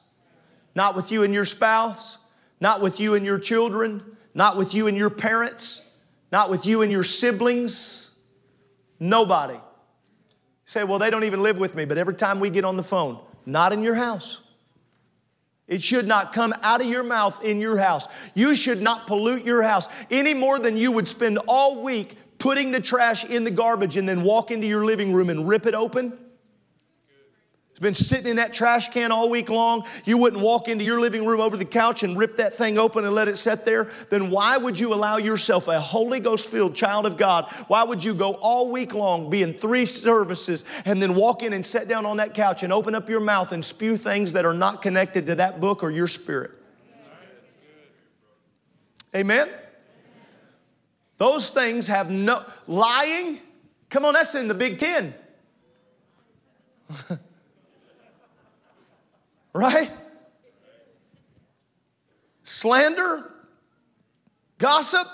Not 0.75 0.97
with 0.97 1.11
you 1.13 1.23
and 1.23 1.35
your 1.35 1.45
spouse, 1.45 2.19
not 2.61 2.81
with 2.81 3.01
you 3.01 3.15
and 3.15 3.25
your 3.25 3.39
children, 3.39 4.03
not 4.35 4.57
with 4.57 4.75
you 4.75 4.87
and 4.87 4.97
your 4.97 5.11
parents, 5.11 5.89
not 6.33 6.51
with 6.51 6.67
you 6.67 6.83
and 6.83 6.91
your 6.91 7.05
siblings. 7.05 8.19
Nobody. 8.99 9.55
You 9.55 9.61
say, 10.65 10.85
well, 10.85 10.99
they 10.99 11.11
don't 11.11 11.25
even 11.25 11.43
live 11.43 11.59
with 11.59 11.75
me, 11.75 11.85
but 11.85 11.99
every 11.99 12.15
time 12.15 12.41
we 12.41 12.51
get 12.51 12.65
on 12.65 12.77
the 12.77 12.83
phone, 12.83 13.21
not 13.47 13.73
in 13.73 13.83
your 13.83 13.95
house. 13.95 14.41
It 15.67 15.83
should 15.83 16.07
not 16.07 16.33
come 16.33 16.53
out 16.63 16.81
of 16.81 16.87
your 16.87 17.03
mouth 17.03 17.43
in 17.43 17.61
your 17.61 17.79
house. 17.79 18.07
You 18.35 18.55
should 18.55 18.83
not 18.83 19.07
pollute 19.07 19.45
your 19.45 19.63
house 19.63 19.89
any 20.11 20.35
more 20.35 20.59
than 20.59 20.77
you 20.77 20.93
would 20.93 21.09
spend 21.09 21.39
all 21.49 21.83
week 21.83 22.19
putting 22.39 22.73
the 22.73 22.81
trash 22.81 23.25
in 23.25 23.45
the 23.45 23.51
garbage 23.51 23.97
and 23.97 24.09
then 24.09 24.23
walk 24.23 24.51
into 24.51 24.67
your 24.67 24.85
living 24.85 25.15
room 25.15 25.31
and 25.31 25.49
rip 25.49 25.67
it 25.67 25.75
open? 25.75 26.19
It's 27.75 27.81
been 27.81 27.93
sitting 27.93 28.29
in 28.29 28.37
that 28.37 28.53
trash 28.53 28.91
can 28.91 29.11
all 29.11 29.29
week 29.29 29.49
long. 29.51 29.85
You 30.05 30.17
wouldn't 30.17 30.41
walk 30.41 30.69
into 30.69 30.85
your 30.85 31.01
living 31.01 31.27
room 31.27 31.41
over 31.41 31.57
the 31.57 31.65
couch 31.65 32.05
and 32.05 32.17
rip 32.17 32.37
that 32.37 32.55
thing 32.55 32.79
open 32.79 33.05
and 33.05 33.13
let 33.13 33.27
it 33.27 33.37
sit 33.37 33.65
there. 33.65 33.91
Then 34.11 34.31
why 34.31 34.57
would 34.57 34.79
you 34.79 34.95
allow 34.95 35.17
yourself, 35.17 35.67
a 35.67 35.81
Holy 35.81 36.21
Ghost 36.21 36.49
filled 36.49 36.77
child 36.77 37.05
of 37.05 37.17
God, 37.17 37.51
why 37.67 37.83
would 37.83 38.05
you 38.05 38.15
go 38.15 38.35
all 38.35 38.71
week 38.71 38.95
long, 38.95 39.29
be 39.29 39.43
in 39.43 39.55
three 39.55 39.87
services, 39.87 40.65
and 40.85 41.03
then 41.03 41.17
walk 41.17 41.43
in 41.43 41.53
and 41.53 41.67
sit 41.67 41.89
down 41.89 42.07
on 42.07 42.19
that 42.19 42.33
couch 42.33 42.63
and 42.63 42.73
open 42.73 42.95
up 42.95 43.09
your 43.09 43.19
mouth 43.19 43.51
and 43.51 43.65
spew 43.65 43.97
things 43.97 44.35
that 44.35 44.47
are 44.47 44.55
not 44.55 44.81
connected 44.81 45.27
to 45.27 45.35
that 45.35 45.61
book 45.61 45.83
or 45.83 45.91
your 45.91 46.07
spirit? 46.07 46.53
Amen? 49.17 49.49
Those 51.17 51.51
things 51.51 51.89
have 51.89 52.09
no 52.09 52.45
lying. 52.69 53.41
Come 53.91 54.05
on, 54.05 54.15
that's 54.15 54.37
in 54.37 54.47
the 54.47 54.55
Big 54.55 54.79
Ten. 54.79 55.13
right? 59.55 59.91
Slander, 62.43 63.33
gossip. 64.59 65.07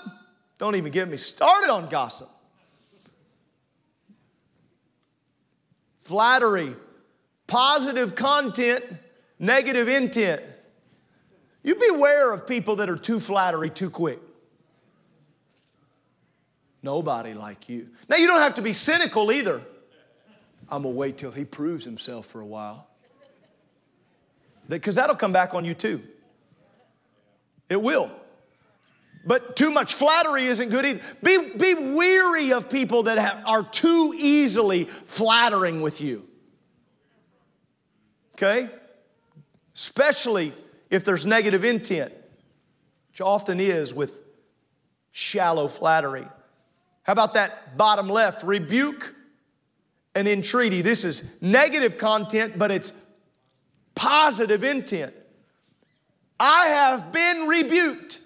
Don't 0.57 0.75
even 0.75 0.91
get 0.91 1.07
me 1.07 1.17
started 1.17 1.71
on 1.71 1.87
gossip. 1.87 2.29
Flattery, 5.99 6.75
positive 7.47 8.15
content, 8.15 8.83
negative 9.39 9.87
intent. 9.87 10.41
You 11.63 11.75
beware 11.75 12.33
of 12.33 12.47
people 12.47 12.77
that 12.77 12.89
are 12.89 12.97
too 12.97 13.19
flattery 13.19 13.69
too 13.69 13.89
quick. 13.89 14.19
Nobody 16.83 17.33
like 17.35 17.69
you. 17.69 17.89
Now, 18.09 18.17
you 18.17 18.27
don't 18.27 18.41
have 18.41 18.55
to 18.55 18.61
be 18.61 18.73
cynical 18.73 19.31
either. 19.31 19.61
I'm 20.67 20.83
going 20.83 20.95
to 20.95 20.99
wait 20.99 21.17
till 21.17 21.31
he 21.31 21.45
proves 21.45 21.85
himself 21.85 22.25
for 22.25 22.41
a 22.41 22.45
while. 22.45 22.87
Because 24.77 24.95
that'll 24.95 25.15
come 25.15 25.33
back 25.33 25.53
on 25.53 25.65
you 25.65 25.73
too. 25.73 26.01
It 27.69 27.81
will. 27.81 28.11
But 29.25 29.55
too 29.55 29.69
much 29.69 29.93
flattery 29.93 30.45
isn't 30.45 30.69
good 30.69 30.85
either. 30.85 31.01
Be, 31.21 31.51
be 31.55 31.73
weary 31.73 32.53
of 32.53 32.69
people 32.69 33.03
that 33.03 33.17
have, 33.17 33.45
are 33.45 33.63
too 33.63 34.13
easily 34.17 34.85
flattering 34.85 35.81
with 35.81 36.01
you. 36.01 36.27
Okay? 38.35 38.69
Especially 39.75 40.53
if 40.89 41.05
there's 41.05 41.27
negative 41.27 41.63
intent, 41.63 42.11
which 43.09 43.21
often 43.21 43.59
is 43.59 43.93
with 43.93 44.21
shallow 45.11 45.67
flattery. 45.67 46.27
How 47.03 47.13
about 47.13 47.35
that 47.35 47.77
bottom 47.77 48.07
left? 48.07 48.43
Rebuke 48.43 49.13
and 50.15 50.27
entreaty. 50.27 50.81
This 50.81 51.05
is 51.05 51.37
negative 51.41 51.97
content, 51.97 52.57
but 52.57 52.71
it's 52.71 52.93
positive 53.95 54.63
intent. 54.63 55.13
I 56.39 56.67
have 56.67 57.11
been 57.11 57.47
rebuked 57.47 58.19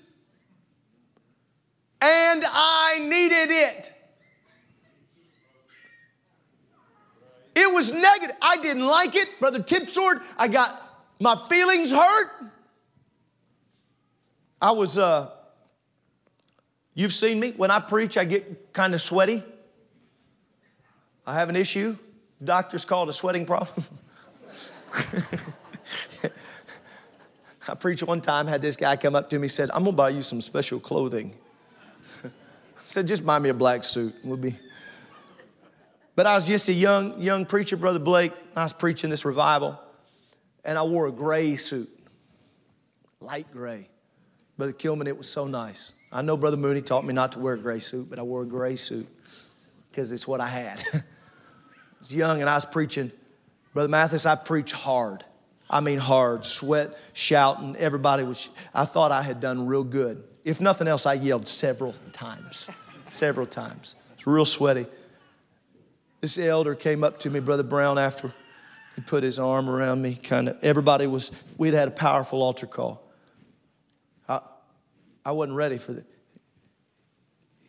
and 2.01 2.43
I 2.47 2.99
needed 3.01 3.53
it. 3.53 3.91
It 7.57 7.73
was 7.73 7.93
negative. 7.93 8.35
I 8.41 8.57
didn't 8.57 8.85
like 8.85 9.15
it, 9.15 9.39
Brother 9.39 9.59
Tipsword. 9.59 10.21
I 10.37 10.47
got 10.47 10.81
my 11.19 11.35
feelings 11.35 11.91
hurt. 11.91 12.31
I 14.61 14.71
was 14.71 14.97
uh, 14.97 15.29
You've 16.95 17.13
seen 17.13 17.39
me. 17.41 17.51
When 17.51 17.69
I 17.69 17.79
preach, 17.79 18.17
I 18.17 18.23
get 18.23 18.73
kind 18.73 18.93
of 18.93 19.01
sweaty. 19.01 19.43
I 21.27 21.33
have 21.33 21.49
an 21.49 21.57
issue. 21.57 21.97
Doctors 22.43 22.85
call 22.85 23.03
it 23.03 23.09
a 23.09 23.13
sweating 23.13 23.45
problem. 23.45 23.85
I 27.67 27.73
preached 27.73 28.03
one 28.03 28.21
time, 28.21 28.47
had 28.47 28.61
this 28.61 28.75
guy 28.75 28.95
come 28.95 29.15
up 29.15 29.29
to 29.31 29.39
me, 29.39 29.47
said, 29.47 29.71
I'm 29.71 29.83
gonna 29.83 29.95
buy 29.95 30.09
you 30.09 30.21
some 30.21 30.39
special 30.41 30.79
clothing. 30.79 31.35
I 32.23 32.29
said, 32.85 33.07
just 33.07 33.25
buy 33.25 33.39
me 33.39 33.49
a 33.49 33.53
black 33.53 33.83
suit. 33.83 34.13
We'll 34.23 34.37
be. 34.37 34.59
But 36.15 36.27
I 36.27 36.35
was 36.35 36.47
just 36.47 36.69
a 36.69 36.73
young, 36.73 37.19
young 37.19 37.45
preacher, 37.45 37.75
Brother 37.75 37.99
Blake. 37.99 38.31
I 38.55 38.63
was 38.63 38.73
preaching 38.73 39.09
this 39.09 39.25
revival, 39.25 39.79
and 40.63 40.77
I 40.77 40.83
wore 40.83 41.07
a 41.07 41.11
gray 41.11 41.55
suit, 41.55 41.89
light 43.19 43.51
gray. 43.51 43.89
Brother 44.57 44.73
Kilman, 44.73 45.07
it 45.07 45.17
was 45.17 45.29
so 45.29 45.47
nice. 45.47 45.91
I 46.11 46.21
know 46.21 46.37
Brother 46.37 46.55
Mooney 46.55 46.81
taught 46.81 47.03
me 47.03 47.13
not 47.13 47.33
to 47.33 47.39
wear 47.39 47.55
a 47.55 47.57
gray 47.57 47.79
suit, 47.79 48.09
but 48.09 48.19
I 48.19 48.21
wore 48.21 48.43
a 48.43 48.45
gray 48.45 48.77
suit 48.77 49.07
because 49.89 50.13
it's 50.13 50.27
what 50.27 50.39
I 50.39 50.47
had. 50.47 50.81
I 50.93 51.03
was 51.99 52.11
young 52.11 52.39
and 52.39 52.49
I 52.49 52.55
was 52.55 52.65
preaching. 52.65 53.11
Brother 53.75 53.89
Mathis, 53.89 54.25
I 54.25 54.35
preach 54.35 54.71
hard. 54.71 55.25
I 55.69 55.81
mean 55.81 55.97
hard, 55.97 56.45
sweat, 56.45 56.97
shouting. 57.11 57.75
Everybody 57.75 58.23
was, 58.23 58.49
I 58.73 58.85
thought 58.85 59.11
I 59.11 59.21
had 59.21 59.41
done 59.41 59.65
real 59.65 59.83
good. 59.83 60.23
If 60.45 60.61
nothing 60.61 60.87
else, 60.87 61.05
I 61.05 61.15
yelled 61.15 61.49
several 61.49 61.93
times. 62.13 62.69
several 63.07 63.45
times. 63.45 63.97
It's 64.13 64.25
real 64.25 64.45
sweaty. 64.45 64.85
This 66.21 66.37
elder 66.37 66.73
came 66.73 67.03
up 67.03 67.19
to 67.19 67.29
me, 67.29 67.41
Brother 67.41 67.63
Brown, 67.63 67.97
after 67.97 68.33
he 68.95 69.01
put 69.01 69.23
his 69.23 69.39
arm 69.39 69.69
around 69.69 70.01
me. 70.01 70.15
Kind 70.15 70.47
of, 70.47 70.57
everybody 70.63 71.05
was, 71.05 71.33
we'd 71.57 71.73
had 71.73 71.89
a 71.89 71.91
powerful 71.91 72.41
altar 72.41 72.67
call. 72.67 73.05
I 74.29 74.39
I 75.25 75.33
wasn't 75.33 75.57
ready 75.57 75.79
for 75.79 75.91
that. 75.91 76.05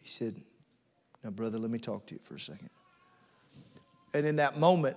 He 0.01 0.09
said, 0.09 0.37
Now, 1.25 1.31
brother, 1.31 1.59
let 1.59 1.73
me 1.73 1.81
talk 1.81 2.07
to 2.07 2.15
you 2.15 2.21
for 2.21 2.37
a 2.37 2.41
second. 2.41 2.71
And 4.15 4.25
in 4.25 4.37
that 4.37 4.57
moment, 4.57 4.97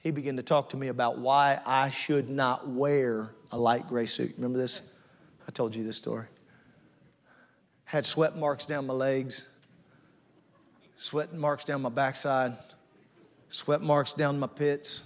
he 0.00 0.10
began 0.10 0.36
to 0.36 0.42
talk 0.42 0.70
to 0.70 0.76
me 0.76 0.88
about 0.88 1.18
why 1.18 1.60
I 1.66 1.90
should 1.90 2.28
not 2.30 2.68
wear 2.68 3.30
a 3.52 3.58
light 3.58 3.86
gray 3.86 4.06
suit. 4.06 4.32
Remember 4.36 4.58
this? 4.58 4.82
I 5.46 5.50
told 5.50 5.74
you 5.74 5.84
this 5.84 5.96
story. 5.96 6.26
Had 7.84 8.06
sweat 8.06 8.36
marks 8.36 8.66
down 8.66 8.86
my 8.86 8.94
legs, 8.94 9.46
sweat 10.94 11.34
marks 11.34 11.64
down 11.64 11.82
my 11.82 11.88
backside, 11.88 12.56
sweat 13.48 13.82
marks 13.82 14.12
down 14.12 14.38
my 14.38 14.46
pits. 14.46 15.02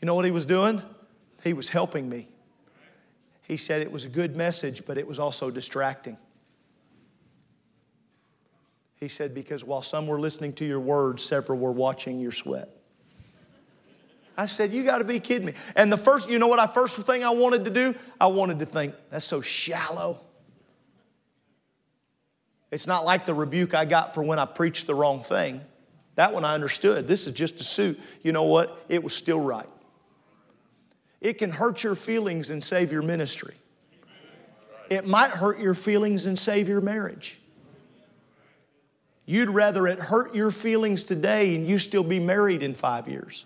You 0.00 0.06
know 0.06 0.14
what 0.14 0.24
he 0.24 0.30
was 0.30 0.46
doing? 0.46 0.82
He 1.44 1.52
was 1.52 1.68
helping 1.68 2.08
me. 2.08 2.28
He 3.42 3.56
said 3.56 3.80
it 3.80 3.92
was 3.92 4.04
a 4.04 4.08
good 4.08 4.36
message, 4.36 4.84
but 4.86 4.98
it 4.98 5.06
was 5.06 5.18
also 5.18 5.50
distracting. 5.50 6.16
He 9.00 9.08
said, 9.08 9.34
because 9.34 9.64
while 9.64 9.82
some 9.82 10.06
were 10.06 10.20
listening 10.20 10.52
to 10.54 10.64
your 10.64 10.80
words, 10.80 11.22
several 11.22 11.58
were 11.58 11.72
watching 11.72 12.18
your 12.18 12.32
sweat. 12.32 12.68
I 14.36 14.46
said, 14.46 14.72
You 14.72 14.84
got 14.84 14.98
to 14.98 15.04
be 15.04 15.18
kidding 15.18 15.46
me. 15.46 15.54
And 15.74 15.92
the 15.92 15.96
first, 15.96 16.30
you 16.30 16.38
know 16.38 16.46
what 16.46 16.60
I 16.60 16.68
first 16.68 16.96
thing 16.98 17.24
I 17.24 17.30
wanted 17.30 17.64
to 17.64 17.70
do? 17.70 17.94
I 18.20 18.28
wanted 18.28 18.60
to 18.60 18.66
think, 18.66 18.94
that's 19.10 19.24
so 19.24 19.40
shallow. 19.40 20.20
It's 22.70 22.86
not 22.86 23.04
like 23.04 23.26
the 23.26 23.34
rebuke 23.34 23.74
I 23.74 23.84
got 23.84 24.14
for 24.14 24.22
when 24.22 24.38
I 24.38 24.44
preached 24.44 24.86
the 24.86 24.94
wrong 24.94 25.22
thing. 25.22 25.60
That 26.14 26.32
one 26.32 26.44
I 26.44 26.54
understood. 26.54 27.08
This 27.08 27.26
is 27.26 27.32
just 27.32 27.60
a 27.60 27.64
suit. 27.64 27.98
You 28.22 28.32
know 28.32 28.44
what? 28.44 28.84
It 28.88 29.02
was 29.02 29.14
still 29.14 29.40
right. 29.40 29.68
It 31.20 31.34
can 31.34 31.50
hurt 31.50 31.82
your 31.82 31.94
feelings 31.94 32.50
and 32.50 32.62
save 32.62 32.92
your 32.92 33.02
ministry. 33.02 33.54
It 34.90 35.06
might 35.06 35.30
hurt 35.30 35.58
your 35.58 35.74
feelings 35.74 36.26
and 36.26 36.38
save 36.38 36.68
your 36.68 36.80
marriage. 36.80 37.40
You'd 39.28 39.50
rather 39.50 39.86
it 39.86 39.98
hurt 40.00 40.34
your 40.34 40.50
feelings 40.50 41.04
today 41.04 41.54
and 41.54 41.68
you 41.68 41.78
still 41.78 42.02
be 42.02 42.18
married 42.18 42.62
in 42.62 42.72
five 42.72 43.06
years. 43.08 43.44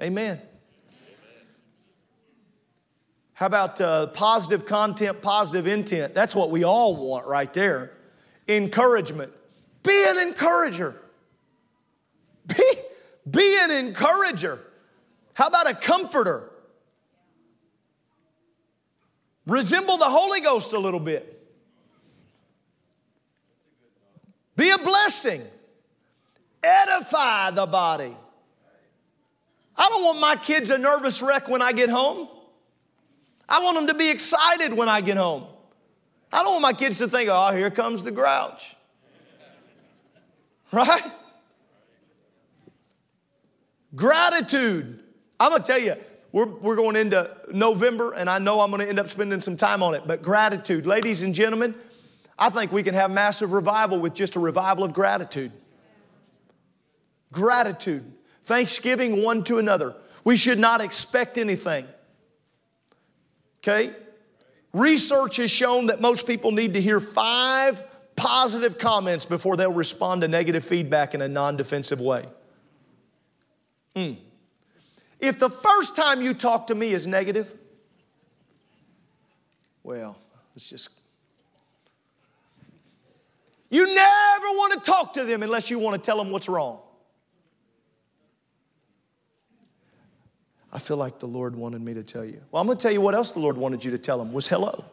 Amen. 0.00 0.40
How 3.32 3.46
about 3.46 3.80
uh, 3.80 4.06
positive 4.06 4.66
content, 4.66 5.20
positive 5.20 5.66
intent? 5.66 6.14
That's 6.14 6.36
what 6.36 6.52
we 6.52 6.62
all 6.62 6.94
want 6.94 7.26
right 7.26 7.52
there. 7.52 7.90
Encouragement. 8.46 9.32
Be 9.82 10.04
an 10.06 10.18
encourager. 10.18 10.94
Be, 12.46 12.62
be 13.28 13.58
an 13.62 13.72
encourager. 13.72 14.60
How 15.34 15.48
about 15.48 15.68
a 15.68 15.74
comforter? 15.74 16.52
Resemble 19.44 19.96
the 19.96 20.04
Holy 20.04 20.40
Ghost 20.40 20.72
a 20.72 20.78
little 20.78 21.00
bit. 21.00 21.35
Be 24.56 24.70
a 24.70 24.78
blessing. 24.78 25.42
Edify 26.62 27.50
the 27.50 27.66
body. 27.66 28.16
I 29.76 29.88
don't 29.88 30.02
want 30.02 30.20
my 30.20 30.36
kids 30.36 30.70
a 30.70 30.78
nervous 30.78 31.20
wreck 31.22 31.48
when 31.48 31.60
I 31.60 31.72
get 31.72 31.90
home. 31.90 32.28
I 33.48 33.60
want 33.60 33.76
them 33.76 33.86
to 33.88 33.94
be 33.94 34.10
excited 34.10 34.72
when 34.72 34.88
I 34.88 35.02
get 35.02 35.18
home. 35.18 35.44
I 36.32 36.42
don't 36.42 36.52
want 36.52 36.62
my 36.62 36.72
kids 36.72 36.98
to 36.98 37.08
think, 37.08 37.28
oh, 37.30 37.52
here 37.52 37.70
comes 37.70 38.02
the 38.02 38.10
grouch. 38.10 38.74
Right? 40.72 41.04
Gratitude. 43.94 44.98
I'm 45.38 45.50
going 45.50 45.62
to 45.62 45.66
tell 45.66 45.78
you, 45.78 45.94
we're, 46.32 46.46
we're 46.46 46.76
going 46.76 46.96
into 46.96 47.34
November, 47.52 48.12
and 48.12 48.28
I 48.28 48.38
know 48.38 48.60
I'm 48.60 48.70
going 48.70 48.82
to 48.82 48.88
end 48.88 48.98
up 48.98 49.08
spending 49.08 49.40
some 49.40 49.56
time 49.56 49.82
on 49.82 49.94
it, 49.94 50.02
but 50.06 50.22
gratitude. 50.22 50.84
Ladies 50.84 51.22
and 51.22 51.34
gentlemen, 51.34 51.74
I 52.38 52.50
think 52.50 52.72
we 52.72 52.82
can 52.82 52.94
have 52.94 53.10
massive 53.10 53.52
revival 53.52 53.98
with 53.98 54.14
just 54.14 54.36
a 54.36 54.40
revival 54.40 54.84
of 54.84 54.92
gratitude. 54.92 55.52
Gratitude. 57.32 58.12
Thanksgiving 58.44 59.22
one 59.22 59.42
to 59.44 59.58
another. 59.58 59.96
We 60.24 60.36
should 60.36 60.58
not 60.58 60.80
expect 60.80 61.38
anything. 61.38 61.86
Okay? 63.58 63.94
Research 64.72 65.36
has 65.36 65.50
shown 65.50 65.86
that 65.86 66.00
most 66.00 66.26
people 66.26 66.52
need 66.52 66.74
to 66.74 66.80
hear 66.80 67.00
five 67.00 67.82
positive 68.16 68.78
comments 68.78 69.24
before 69.24 69.56
they'll 69.56 69.72
respond 69.72 70.22
to 70.22 70.28
negative 70.28 70.64
feedback 70.64 71.14
in 71.14 71.22
a 71.22 71.28
non 71.28 71.56
defensive 71.56 72.00
way. 72.00 72.26
Mm. 73.94 74.18
If 75.18 75.38
the 75.38 75.48
first 75.48 75.96
time 75.96 76.20
you 76.20 76.34
talk 76.34 76.66
to 76.66 76.74
me 76.74 76.90
is 76.92 77.06
negative, 77.06 77.54
well, 79.82 80.18
it's 80.54 80.68
just. 80.68 80.90
You 83.70 83.86
never 83.86 84.46
want 84.46 84.72
to 84.74 84.80
talk 84.80 85.14
to 85.14 85.24
them 85.24 85.42
unless 85.42 85.70
you 85.70 85.78
want 85.78 86.02
to 86.02 86.04
tell 86.04 86.18
them 86.18 86.30
what's 86.30 86.48
wrong. 86.48 86.78
I 90.72 90.78
feel 90.78 90.96
like 90.96 91.18
the 91.18 91.26
Lord 91.26 91.56
wanted 91.56 91.80
me 91.80 91.94
to 91.94 92.02
tell 92.02 92.24
you. 92.24 92.40
Well, 92.50 92.60
I'm 92.60 92.66
going 92.66 92.78
to 92.78 92.82
tell 92.82 92.92
you 92.92 93.00
what 93.00 93.14
else 93.14 93.32
the 93.32 93.38
Lord 93.38 93.56
wanted 93.56 93.84
you 93.84 93.92
to 93.92 93.98
tell 93.98 94.18
them 94.18 94.32
was 94.32 94.46
hello. 94.46 94.84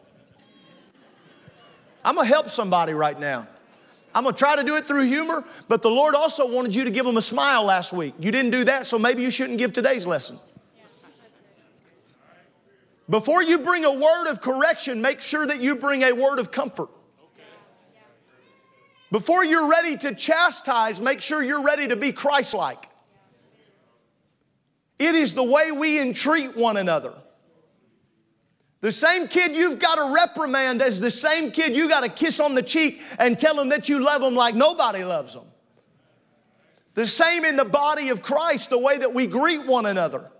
I'm 2.06 2.16
going 2.16 2.28
to 2.28 2.34
help 2.34 2.50
somebody 2.50 2.94
right 2.94 3.20
now. 3.20 3.48
I'm 4.16 4.24
going 4.24 4.36
to 4.36 4.40
try 4.40 4.56
to 4.56 4.64
do 4.64 4.76
it 4.76 4.86
through 4.86 5.04
humor, 5.04 5.44
but 5.68 5.82
the 5.82 5.90
Lord 5.90 6.16
also 6.16 6.50
wanted 6.50 6.76
you 6.76 6.84
to 6.84 6.92
give 6.92 7.06
them 7.06 7.18
a 7.18 7.22
smile 7.22 7.64
last 7.64 7.94
week. 7.94 8.14
You 8.20 8.32
didn't 8.32 8.52
do 8.52 8.64
that, 8.66 8.86
so 8.86 9.00
maybe 9.00 9.24
you 9.24 9.32
shouldn't 9.32 9.58
give 9.58 9.74
today's 9.74 10.06
lesson. 10.06 10.38
Before 13.10 13.44
you 13.44 13.60
bring 13.60 13.84
a 13.84 13.92
word 13.92 14.32
of 14.32 14.40
correction, 14.40 15.02
make 15.02 15.22
sure 15.22 15.46
that 15.46 15.60
you 15.60 15.76
bring 15.76 16.04
a 16.04 16.14
word 16.14 16.40
of 16.40 16.52
comfort. 16.52 16.90
Before 19.14 19.46
you're 19.46 19.70
ready 19.70 19.96
to 19.98 20.16
chastise, 20.16 21.00
make 21.00 21.22
sure 21.22 21.44
you're 21.44 21.64
ready 21.64 21.88
to 21.88 21.96
be 21.96 22.12
Christ 22.12 22.56
like. 22.56 22.90
It 24.98 25.14
is 25.14 25.36
the 25.36 25.44
way 25.44 25.72
we 25.72 26.02
entreat 26.02 26.58
one 26.58 26.78
another. 26.78 27.14
The 28.82 28.92
same 28.92 29.28
kid 29.28 29.56
you've 29.56 29.78
got 29.78 29.98
to 29.98 30.12
reprimand 30.16 30.82
as 30.82 31.00
the 31.00 31.12
same 31.12 31.52
kid 31.52 31.76
you 31.76 31.88
got 31.88 32.04
to 32.04 32.10
kiss 32.10 32.40
on 32.40 32.56
the 32.56 32.64
cheek 32.64 33.04
and 33.20 33.38
tell 33.38 33.56
them 33.56 33.70
that 33.70 33.88
you 33.88 34.04
love 34.04 34.22
them 34.22 34.34
like 34.34 34.56
nobody 34.56 35.04
loves 35.04 35.36
them. 35.36 35.46
The 36.96 37.06
same 37.06 37.46
in 37.46 37.56
the 37.56 37.66
body 37.66 38.10
of 38.10 38.24
Christ, 38.24 38.72
the 38.72 38.80
way 38.80 38.98
that 38.98 39.14
we 39.14 39.28
greet 39.28 39.64
one 39.64 39.86
another. 39.86 40.32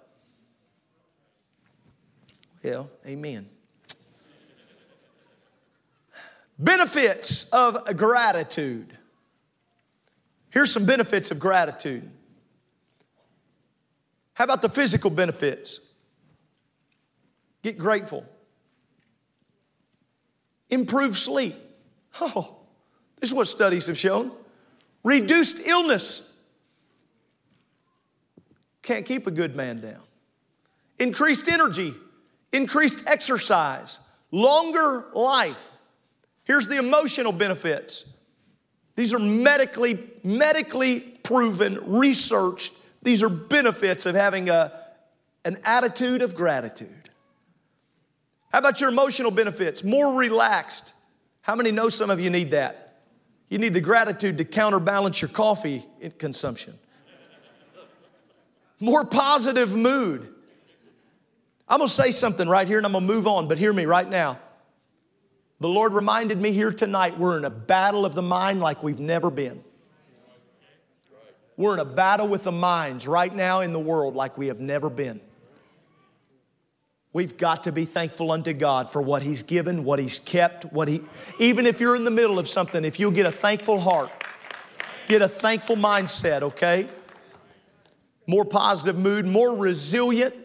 Well, 2.64 2.90
amen. 3.06 3.53
Benefits 6.64 7.50
of 7.50 7.98
gratitude. 7.98 8.98
Here's 10.50 10.72
some 10.72 10.86
benefits 10.86 11.30
of 11.30 11.38
gratitude. 11.38 12.10
How 14.34 14.46
about 14.46 14.62
the 14.62 14.70
physical 14.70 15.10
benefits? 15.10 15.82
Get 17.64 17.78
grateful. 17.78 18.26
Improve 20.70 21.18
sleep. 21.18 21.56
Oh, 22.22 22.56
this 23.20 23.30
is 23.30 23.34
what 23.34 23.48
studies 23.48 23.88
have 23.88 23.98
shown. 23.98 24.32
Reduced 25.04 25.60
illness. 25.68 26.32
Can't 28.84 29.06
keep 29.06 29.28
a 29.28 29.32
good 29.32 29.54
man 29.54 29.82
down. 29.82 30.02
Increased 30.98 31.50
energy. 31.50 31.94
Increased 32.54 33.04
exercise. 33.06 34.00
Longer 34.32 35.08
life. 35.14 35.73
Here's 36.44 36.68
the 36.68 36.78
emotional 36.78 37.32
benefits. 37.32 38.06
These 38.96 39.14
are 39.14 39.20
medically, 39.20 40.00
medically 40.24 41.00
proven, 41.00 41.80
researched 41.86 42.74
these 43.04 43.22
are 43.22 43.30
benefits 43.30 44.06
of 44.06 44.16
having 44.16 44.50
a, 44.50 44.72
an 45.46 45.58
attitude 45.66 46.22
of 46.22 46.36
gratitude. 46.36 47.10
How 48.52 48.60
about 48.60 48.80
your 48.80 48.90
emotional 48.90 49.32
benefits? 49.32 49.84
More 49.84 50.18
relaxed. 50.18 50.94
How 51.42 51.56
many 51.56 51.72
know 51.72 51.90
some 51.90 52.10
of 52.10 52.20
you 52.20 52.30
need 52.30 52.52
that? 52.52 53.02
You 53.50 53.58
need 53.58 53.74
the 53.74 53.82
gratitude 53.82 54.38
to 54.38 54.46
counterbalance 54.46 55.22
your 55.22 55.30
coffee 55.30 55.86
consumption. 56.18 56.80
More 58.80 59.06
positive 59.06 59.76
mood. 59.76 60.34
I'm 61.68 61.80
gonna 61.80 61.90
say 61.90 62.12
something 62.12 62.48
right 62.48 62.68
here 62.68 62.78
and 62.78 62.86
I'm 62.86 62.94
gonna 62.94 63.06
move 63.06 63.28
on, 63.28 63.48
but 63.48 63.58
hear 63.58 63.74
me 63.74 63.86
right 63.86 64.08
now. 64.08 64.40
The 65.64 65.70
Lord 65.70 65.94
reminded 65.94 66.42
me 66.42 66.52
here 66.52 66.74
tonight 66.74 67.18
we're 67.18 67.38
in 67.38 67.46
a 67.46 67.50
battle 67.50 68.06
of 68.06 68.14
the 68.14 68.22
mind 68.22 68.60
like 68.60 68.84
we've 68.84 69.00
never 69.00 69.30
been. 69.30 69.64
We're 71.56 71.76
in 71.76 71.80
a 71.80 71.86
battle 71.86 72.28
with 72.28 72.44
the 72.44 72.52
minds 72.52 73.08
right 73.08 73.34
now 73.34 73.62
in 73.62 73.72
the 73.72 73.80
world 73.80 74.14
like 74.14 74.38
we 74.38 74.48
have 74.48 74.60
never 74.60 74.90
been. 74.90 75.22
We've 77.14 77.38
got 77.38 77.64
to 77.64 77.72
be 77.72 77.86
thankful 77.86 78.30
unto 78.34 78.52
God 78.52 78.90
for 78.90 79.02
what 79.02 79.24
He's 79.24 79.42
given, 79.42 79.86
what 79.86 80.00
He's 80.00 80.20
kept, 80.20 80.66
what 80.74 80.90
He, 80.90 81.02
even 81.40 81.66
if 81.66 81.80
you're 81.80 81.96
in 81.96 82.04
the 82.04 82.12
middle 82.12 82.40
of 82.40 82.50
something, 82.50 82.84
if 82.84 83.00
you'll 83.00 83.12
get 83.12 83.26
a 83.26 83.32
thankful 83.32 83.80
heart, 83.80 84.12
get 85.08 85.22
a 85.22 85.30
thankful 85.30 85.78
mindset, 85.78 86.42
okay? 86.42 86.90
More 88.28 88.44
positive 88.44 89.00
mood, 89.00 89.26
more 89.26 89.56
resilient, 89.56 90.36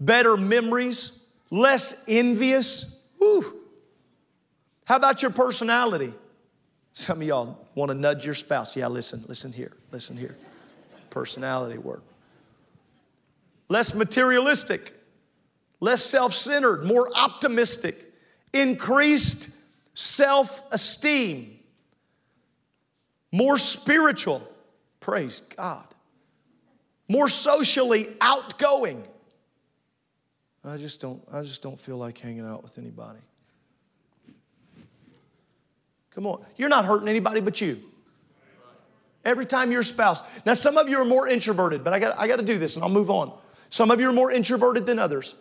better 0.00 0.38
memories, 0.38 1.20
less 1.50 2.02
envious. 2.08 2.98
Whew. 3.18 3.60
How 4.84 4.96
about 4.96 5.22
your 5.22 5.30
personality? 5.30 6.12
Some 6.92 7.20
of 7.20 7.26
y'all 7.26 7.66
want 7.74 7.90
to 7.90 7.94
nudge 7.94 8.24
your 8.24 8.34
spouse. 8.34 8.76
Yeah, 8.76 8.86
listen, 8.86 9.24
listen 9.26 9.52
here, 9.52 9.72
listen 9.90 10.16
here. 10.16 10.36
Personality 11.10 11.78
work. 11.78 12.02
Less 13.68 13.94
materialistic, 13.94 14.92
less 15.80 16.04
self 16.04 16.32
centered, 16.34 16.84
more 16.84 17.08
optimistic, 17.16 18.12
increased 18.52 19.50
self 19.94 20.62
esteem, 20.70 21.58
more 23.32 23.58
spiritual. 23.58 24.46
Praise 25.00 25.40
God. 25.56 25.86
More 27.08 27.28
socially 27.28 28.08
outgoing. 28.20 29.06
I 30.64 30.76
just 30.76 31.00
don't 31.00 31.22
I 31.32 31.42
just 31.42 31.60
don't 31.62 31.78
feel 31.78 31.96
like 31.96 32.18
hanging 32.18 32.46
out 32.46 32.62
with 32.62 32.78
anybody. 32.78 33.20
Come 36.14 36.26
on. 36.26 36.44
You're 36.56 36.68
not 36.68 36.84
hurting 36.84 37.08
anybody 37.08 37.40
but 37.40 37.60
you. 37.60 37.82
Every 39.24 39.46
time 39.46 39.72
your 39.72 39.82
spouse. 39.82 40.22
Now, 40.44 40.54
some 40.54 40.76
of 40.76 40.88
you 40.88 40.98
are 40.98 41.04
more 41.04 41.28
introverted, 41.28 41.82
but 41.82 41.92
I 41.92 41.98
got, 41.98 42.18
I 42.18 42.28
got 42.28 42.38
to 42.38 42.44
do 42.44 42.58
this 42.58 42.76
and 42.76 42.84
I'll 42.84 42.90
move 42.90 43.10
on. 43.10 43.32
Some 43.70 43.90
of 43.90 44.00
you 44.00 44.08
are 44.08 44.12
more 44.12 44.30
introverted 44.30 44.86
than 44.86 44.98
others, 44.98 45.34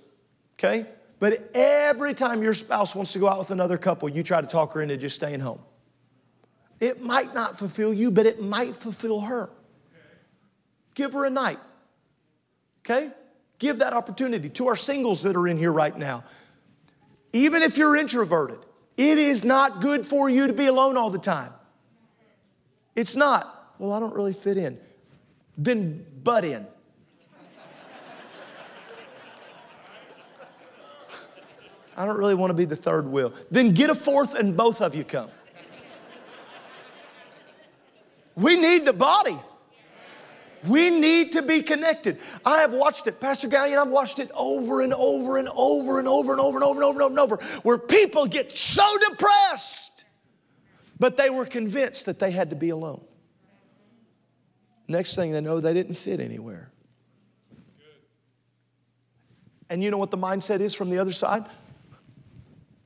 okay? 0.58 0.88
But 1.20 1.52
every 1.54 2.14
time 2.14 2.42
your 2.42 2.54
spouse 2.54 2.96
wants 2.96 3.14
to 3.14 3.20
go 3.20 3.28
out 3.28 3.40
with 3.40 3.52
another 3.52 3.78
couple, 3.78 4.10
you 4.10 4.24
try 4.24 4.42
to 4.42 4.48
talk 4.48 4.74
her 4.74 4.82
into 4.82 4.98
just 4.98 5.16
staying 5.16 5.42
home. 5.42 5.60
It 6.80 7.02
might 7.02 7.34
not 7.34 7.58
fulfill 7.58 7.94
you, 7.94 8.10
but 8.10 8.26
it 8.26 8.42
might 8.42 8.74
fulfill 8.76 9.22
her. 9.22 9.50
Give 10.96 11.14
her 11.14 11.26
a 11.26 11.30
night, 11.30 11.60
okay? 12.80 13.12
Give 13.60 13.80
that 13.80 13.94
opportunity 13.94 14.50
to 14.50 14.68
our 14.68 14.76
singles 14.76 15.24
that 15.24 15.36
are 15.36 15.48
in 15.48 15.58
here 15.58 15.72
right 15.72 15.98
now. 15.98 16.24
Even 17.32 17.62
if 17.62 17.78
you're 17.78 17.96
introverted, 17.96 18.60
it 18.98 19.18
is 19.18 19.44
not 19.44 19.82
good 19.82 20.06
for 20.06 20.30
you 20.30 20.46
to 20.48 20.54
be 20.54 20.68
alone 20.68 20.96
all 20.98 21.10
the 21.10 21.18
time. 21.18 21.52
It's 22.96 23.16
not. 23.16 23.74
Well, 23.80 23.92
I 23.92 24.00
don't 24.00 24.14
really 24.14 24.34
fit 24.34 24.56
in. 24.58 24.78
Then 25.58 26.06
butt 26.24 26.46
in. 26.46 26.68
I 31.98 32.06
don't 32.06 32.18
really 32.18 32.36
want 32.36 32.52
to 32.52 32.56
be 32.56 32.66
the 32.66 32.76
third 32.76 33.08
wheel. 33.08 33.34
Then 33.50 33.74
get 33.74 33.90
a 33.90 33.96
fourth 33.96 34.36
and 34.36 34.56
both 34.56 34.80
of 34.82 34.94
you 34.96 35.04
come. 35.04 35.32
We 38.36 38.60
need 38.60 38.86
the 38.86 38.94
body. 38.94 39.38
We 40.68 40.90
need 40.90 41.34
to 41.34 41.42
be 41.42 41.62
connected. 41.62 42.20
I 42.46 42.62
have 42.62 42.74
watched 42.74 43.08
it, 43.08 43.20
Pastor 43.20 43.50
Gallion, 43.50 43.78
I've 43.78 43.90
watched 43.90 44.20
it 44.20 44.32
over 44.34 44.82
and 44.82 44.94
over 44.94 45.38
and 45.38 45.50
over 45.50 46.00
and 46.00 46.08
over 46.08 46.32
and 46.32 46.40
over 46.40 46.56
and 46.56 46.64
over 46.64 46.82
and 46.82 46.84
over 46.84 47.02
and 47.02 47.02
over 47.02 47.10
and 47.10 47.20
over, 47.20 47.36
where 47.64 47.78
people 47.78 48.26
get 48.26 48.52
so 48.52 48.86
depressed, 49.10 50.06
but 51.00 51.18
they 51.18 51.30
were 51.30 51.46
convinced 51.46 52.06
that 52.06 52.20
they 52.20 52.32
had 52.32 52.50
to 52.52 52.56
be 52.56 52.70
alone. 52.70 53.04
Next 54.88 55.16
thing 55.16 55.32
they 55.32 55.42
know, 55.42 55.60
they 55.60 55.74
didn't 55.74 55.96
fit 55.96 56.20
anywhere. 56.20 56.72
And 59.70 59.84
you 59.84 59.92
know 59.92 59.98
what 59.98 60.12
the 60.12 60.18
mindset 60.18 60.60
is 60.60 60.76
from 60.76 60.90
the 60.90 61.00
other 61.00 61.12
side? 61.12 61.46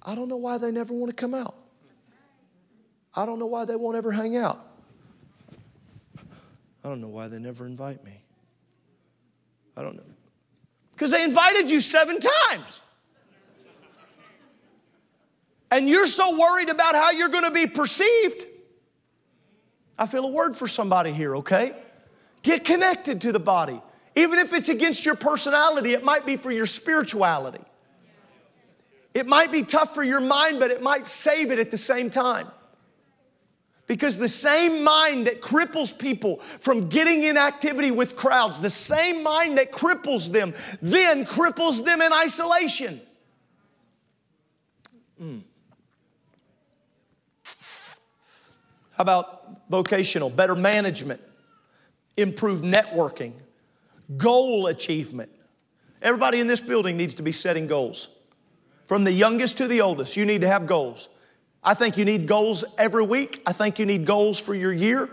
I 0.02 0.16
don't 0.16 0.30
know 0.30 0.38
why 0.38 0.58
they 0.58 0.72
never 0.72 0.94
want 0.94 1.10
to 1.10 1.16
come 1.16 1.34
out. 1.34 1.56
I 3.14 3.26
don't 3.26 3.40
know 3.40 3.48
why 3.48 3.66
they 3.66 3.76
won't 3.76 3.98
ever 3.98 4.12
hang 4.12 4.38
out. 4.38 4.64
I 6.88 6.90
don't 6.90 7.02
know 7.02 7.10
why 7.10 7.28
they 7.28 7.38
never 7.38 7.66
invite 7.66 8.02
me. 8.06 8.18
I 9.76 9.82
don't 9.82 9.98
know. 9.98 10.04
Because 10.94 11.12
they 11.12 11.22
invited 11.22 11.70
you 11.70 11.82
seven 11.82 12.18
times. 12.18 12.82
And 15.70 15.90
you're 15.90 16.08
so 16.08 16.38
worried 16.38 16.70
about 16.70 16.96
how 16.96 17.12
you're 17.12 17.28
going 17.28 17.44
to 17.44 17.52
be 17.52 17.68
perceived. 17.68 18.46
I 20.00 20.06
feel 20.06 20.24
a 20.24 20.32
word 20.32 20.56
for 20.56 20.66
somebody 20.66 21.12
here, 21.12 21.36
okay? 21.36 21.76
Get 22.42 22.64
connected 22.64 23.20
to 23.20 23.34
the 23.34 23.40
body. 23.40 23.82
Even 24.16 24.40
if 24.40 24.54
it's 24.54 24.70
against 24.70 25.06
your 25.06 25.16
personality, 25.16 25.92
it 25.92 26.06
might 26.06 26.26
be 26.26 26.38
for 26.38 26.54
your 26.54 26.66
spirituality. 26.66 27.66
It 29.14 29.28
might 29.28 29.52
be 29.52 29.64
tough 29.64 29.94
for 29.94 30.04
your 30.04 30.22
mind, 30.22 30.62
but 30.62 30.72
it 30.72 30.82
might 30.82 31.06
save 31.06 31.52
it 31.52 31.60
at 31.60 31.70
the 31.70 31.78
same 31.78 32.10
time. 32.10 32.48
Because 33.88 34.18
the 34.18 34.28
same 34.28 34.84
mind 34.84 35.28
that 35.28 35.42
cripples 35.42 35.98
people 35.98 36.38
from 36.38 36.90
getting 36.90 37.24
in 37.24 37.38
activity 37.38 37.90
with 37.90 38.18
crowds, 38.18 38.60
the 38.60 38.70
same 38.70 39.24
mind 39.24 39.58
that 39.58 39.72
cripples 39.72 40.30
them, 40.30 40.54
then 40.82 41.26
cripples 41.26 41.84
them 41.86 42.02
in 42.02 42.12
isolation. 42.12 43.00
Mm. 45.22 45.42
How 48.92 49.04
about 49.04 49.70
vocational? 49.70 50.30
Better 50.30 50.56
management, 50.56 51.22
improved 52.18 52.66
networking, 52.66 53.34
goal 54.18 54.68
achievement. 54.68 55.32
Everybody 56.02 56.42
in 56.42 56.48
this 56.48 56.62
building 56.62 56.98
needs 56.98 57.14
to 57.16 57.22
be 57.22 57.32
setting 57.32 57.68
goals. 57.68 58.10
From 58.84 59.06
the 59.06 59.12
youngest 59.12 59.58
to 59.58 59.68
the 59.68 59.82
oldest, 59.82 60.18
you 60.18 60.26
need 60.26 60.42
to 60.42 60.48
have 60.48 60.66
goals. 60.66 61.10
I 61.68 61.74
think 61.74 61.98
you 61.98 62.06
need 62.06 62.28
goals 62.28 62.64
every 62.78 63.04
week. 63.04 63.42
I 63.46 63.52
think 63.52 63.78
you 63.78 63.86
need 63.86 64.06
goals 64.06 64.40
for 64.40 64.56
your 64.56 64.72
year. 64.72 65.10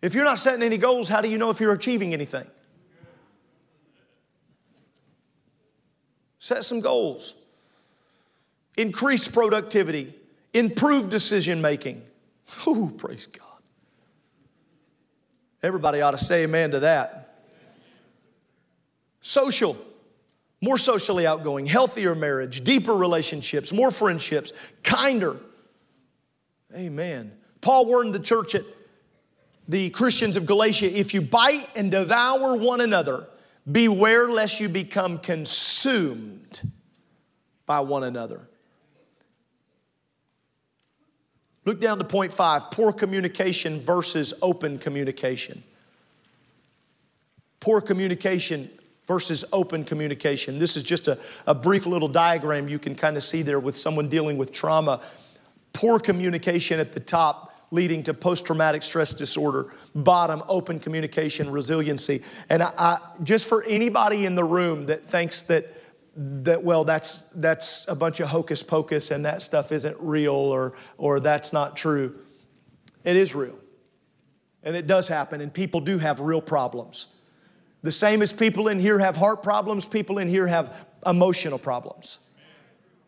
If 0.00 0.14
you're 0.14 0.24
not 0.24 0.38
setting 0.38 0.62
any 0.62 0.78
goals, 0.78 1.08
how 1.08 1.20
do 1.20 1.28
you 1.28 1.38
know 1.38 1.50
if 1.50 1.58
you're 1.58 1.72
achieving 1.72 2.12
anything? 2.12 2.46
Set 6.38 6.64
some 6.64 6.78
goals. 6.78 7.34
Increase 8.76 9.26
productivity, 9.26 10.14
improve 10.54 11.10
decision 11.10 11.60
making. 11.60 12.00
Ooh, 12.68 12.94
praise 12.96 13.26
God. 13.26 13.44
Everybody 15.64 16.00
ought 16.00 16.12
to 16.12 16.18
say 16.18 16.44
amen 16.44 16.70
to 16.70 16.80
that. 16.80 17.40
Social 19.20 19.76
more 20.60 20.78
socially 20.78 21.26
outgoing, 21.26 21.66
healthier 21.66 22.14
marriage, 22.14 22.62
deeper 22.62 22.94
relationships, 22.94 23.72
more 23.72 23.90
friendships, 23.90 24.52
kinder. 24.82 25.38
Amen. 26.74 27.32
Paul 27.60 27.86
warned 27.86 28.14
the 28.14 28.20
church 28.20 28.54
at 28.54 28.64
the 29.68 29.90
Christians 29.90 30.36
of 30.36 30.46
Galatia 30.46 30.98
if 30.98 31.14
you 31.14 31.20
bite 31.20 31.68
and 31.76 31.90
devour 31.90 32.56
one 32.56 32.80
another, 32.80 33.28
beware 33.70 34.28
lest 34.28 34.60
you 34.60 34.68
become 34.68 35.18
consumed 35.18 36.62
by 37.66 37.80
one 37.80 38.02
another. 38.02 38.48
Look 41.64 41.80
down 41.80 41.98
to 41.98 42.04
point 42.04 42.32
five 42.32 42.70
poor 42.70 42.92
communication 42.92 43.78
versus 43.78 44.32
open 44.40 44.78
communication. 44.78 45.62
Poor 47.60 47.82
communication 47.82 48.70
versus 49.08 49.42
open 49.54 49.84
communication. 49.84 50.58
This 50.58 50.76
is 50.76 50.82
just 50.82 51.08
a, 51.08 51.18
a 51.46 51.54
brief 51.54 51.86
little 51.86 52.08
diagram 52.08 52.68
you 52.68 52.78
can 52.78 52.94
kind 52.94 53.16
of 53.16 53.24
see 53.24 53.40
there 53.40 53.58
with 53.58 53.74
someone 53.76 54.08
dealing 54.08 54.36
with 54.36 54.52
trauma. 54.52 55.00
Poor 55.72 55.98
communication 55.98 56.78
at 56.78 56.92
the 56.92 57.00
top 57.00 57.46
leading 57.70 58.02
to 58.02 58.12
post 58.12 58.44
traumatic 58.44 58.82
stress 58.82 59.14
disorder. 59.14 59.72
Bottom, 59.94 60.42
open 60.46 60.78
communication, 60.78 61.50
resiliency. 61.50 62.22
And 62.50 62.62
I, 62.62 62.72
I, 62.78 62.98
just 63.22 63.48
for 63.48 63.64
anybody 63.64 64.26
in 64.26 64.34
the 64.34 64.44
room 64.44 64.86
that 64.86 65.06
thinks 65.06 65.40
that, 65.44 65.74
that 66.14 66.62
well, 66.62 66.84
that's, 66.84 67.24
that's 67.34 67.88
a 67.88 67.94
bunch 67.94 68.20
of 68.20 68.28
hocus 68.28 68.62
pocus 68.62 69.10
and 69.10 69.24
that 69.24 69.40
stuff 69.40 69.72
isn't 69.72 69.96
real 70.00 70.34
or, 70.34 70.74
or 70.98 71.18
that's 71.18 71.50
not 71.54 71.78
true, 71.78 72.14
it 73.04 73.16
is 73.16 73.34
real. 73.34 73.58
And 74.62 74.76
it 74.76 74.86
does 74.86 75.08
happen, 75.08 75.40
and 75.40 75.54
people 75.54 75.80
do 75.80 75.96
have 75.96 76.20
real 76.20 76.42
problems. 76.42 77.06
The 77.82 77.92
same 77.92 78.22
as 78.22 78.32
people 78.32 78.68
in 78.68 78.80
here 78.80 78.98
have 78.98 79.16
heart 79.16 79.42
problems, 79.42 79.86
people 79.86 80.18
in 80.18 80.28
here 80.28 80.46
have 80.46 80.86
emotional 81.06 81.58
problems. 81.58 82.18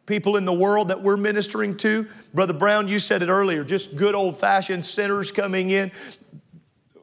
People 0.06 0.37
in 0.37 0.44
the 0.44 0.52
world 0.52 0.88
that 0.88 1.02
we're 1.02 1.16
ministering 1.16 1.76
to, 1.78 2.06
Brother 2.35 2.52
Brown, 2.52 2.88
you 2.88 2.98
said 2.98 3.22
it 3.22 3.28
earlier, 3.28 3.64
just 3.64 3.96
good 3.96 4.14
old 4.14 4.38
fashioned 4.38 4.85
sinners 4.85 5.30
coming 5.30 5.70
in. 5.70 5.92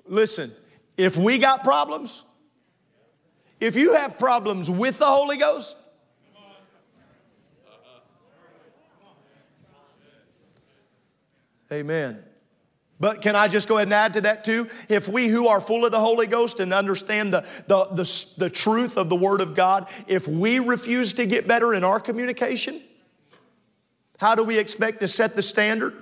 Listen, 0.05 0.51
if 0.97 1.17
we 1.17 1.37
got 1.37 1.63
problems, 1.63 2.23
if 3.59 3.75
you 3.75 3.93
have 3.93 4.17
problems 4.17 4.69
with 4.69 4.99
the 4.99 5.05
Holy 5.05 5.37
Ghost, 5.37 5.77
Amen. 11.71 12.23
But 12.99 13.21
can 13.21 13.35
I 13.35 13.47
just 13.47 13.67
go 13.67 13.75
ahead 13.77 13.87
and 13.87 13.93
add 13.93 14.13
to 14.13 14.21
that 14.21 14.43
too? 14.43 14.67
If 14.89 15.07
we 15.07 15.27
who 15.27 15.47
are 15.47 15.61
full 15.61 15.85
of 15.85 15.91
the 15.91 15.99
Holy 15.99 16.25
Ghost 16.25 16.59
and 16.59 16.73
understand 16.73 17.33
the, 17.33 17.45
the, 17.67 17.85
the, 17.85 18.25
the, 18.37 18.49
truth 18.49 18.97
of 18.97 19.09
the 19.09 19.15
Word 19.15 19.39
of 19.39 19.53
God, 19.53 19.87
if 20.07 20.27
we 20.27 20.57
refuse 20.59 21.13
to 21.15 21.27
get 21.27 21.47
better 21.47 21.75
in 21.75 21.83
our 21.83 21.99
communication, 21.99 22.81
how 24.17 24.33
do 24.33 24.43
we 24.43 24.57
expect 24.57 25.01
to 25.01 25.07
set 25.07 25.35
the 25.35 25.43
standard 25.43 25.93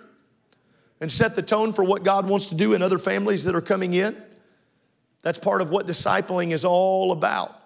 and 1.02 1.12
set 1.12 1.36
the 1.36 1.42
tone 1.42 1.74
for 1.74 1.84
what 1.84 2.04
God 2.04 2.28
wants 2.28 2.48
to 2.48 2.56
do 2.56 2.74
in 2.74 2.82
other 2.82 2.98
families 2.98 3.44
that 3.44 3.56
are 3.56 3.62
coming 3.62 3.94
in? 3.94 4.16
That's 5.22 5.40
part 5.40 5.62
of 5.62 5.70
what 5.70 5.88
discipling 5.88 6.52
is 6.52 6.64
all 6.64 7.12
about. 7.12 7.60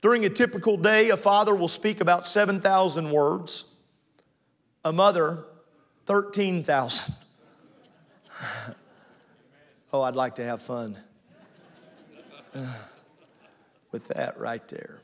During 0.00 0.24
a 0.24 0.30
typical 0.30 0.78
day, 0.78 1.10
a 1.10 1.16
father 1.18 1.54
will 1.54 1.68
speak 1.68 2.00
about 2.00 2.26
7,000 2.26 3.10
words, 3.10 3.64
a 4.84 4.92
mother, 4.92 5.44
13,000. 6.06 7.14
Oh, 9.94 10.02
I'd 10.02 10.16
like 10.16 10.34
to 10.34 10.44
have 10.44 10.60
fun 10.60 10.98
uh, 12.52 12.74
with 13.92 14.08
that 14.08 14.40
right 14.40 14.66
there. 14.66 15.00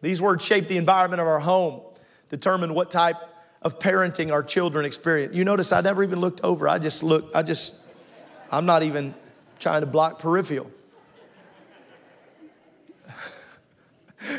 These 0.00 0.20
words 0.20 0.44
shape 0.44 0.66
the 0.66 0.78
environment 0.78 1.20
of 1.20 1.28
our 1.28 1.38
home, 1.38 1.82
determine 2.28 2.74
what 2.74 2.90
type 2.90 3.18
of 3.62 3.78
parenting 3.78 4.32
our 4.32 4.42
children 4.42 4.84
experience. 4.84 5.32
You 5.32 5.44
notice 5.44 5.70
I 5.70 5.80
never 5.80 6.02
even 6.02 6.18
looked 6.18 6.40
over. 6.42 6.68
I 6.68 6.80
just 6.80 7.04
look, 7.04 7.30
I 7.36 7.44
just, 7.44 7.80
I'm 8.50 8.66
not 8.66 8.82
even 8.82 9.14
trying 9.60 9.82
to 9.82 9.86
block 9.86 10.18
peripheral. 10.18 10.72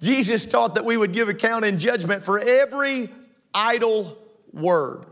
Jesus 0.00 0.46
taught 0.46 0.76
that 0.76 0.84
we 0.84 0.96
would 0.96 1.12
give 1.12 1.28
account 1.28 1.64
in 1.64 1.80
judgment 1.80 2.22
for 2.22 2.38
every 2.38 3.10
idle 3.52 4.16
word. 4.52 5.04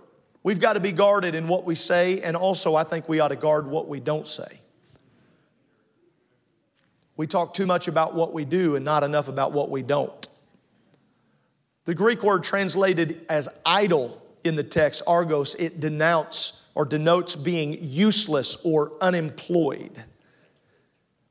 We've 0.47 0.61
got 0.61 0.75
to 0.75 0.81
be 0.81 0.93
guarded 0.93 1.35
in 1.35 1.49
what 1.49 1.65
we 1.65 1.75
say, 1.75 2.21
and 2.21 2.37
also 2.37 2.77
I 2.77 2.85
think 2.85 3.09
we 3.09 3.19
ought 3.19 3.29
to 3.29 3.35
guard 3.37 3.67
what 3.67 3.89
we 3.89 3.99
don't 3.99 4.29
say. 4.29 4.61
We 7.17 7.27
talk 7.27 7.53
too 7.53 7.67
much 7.67 7.89
about 7.89 8.15
what 8.15 8.33
we 8.33 8.45
do 8.45 8.77
and 8.77 8.85
not 8.85 9.03
enough 9.03 9.27
about 9.27 9.51
what 9.51 9.71
we 9.71 9.83
don't. 9.83 10.29
The 11.85 11.97
Greek 11.97 12.23
word 12.23 12.45
translated 12.45 13.27
as 13.29 13.49
idle 13.67 14.23
in 14.45 14.55
the 14.55 14.63
text, 14.63 15.03
argos, 15.09 15.57
it 15.57 15.81
denounce 15.81 16.65
or 16.77 16.85
denotes 16.85 17.35
being 17.35 17.79
useless 17.83 18.57
or 18.65 18.93
unemployed. 19.01 20.05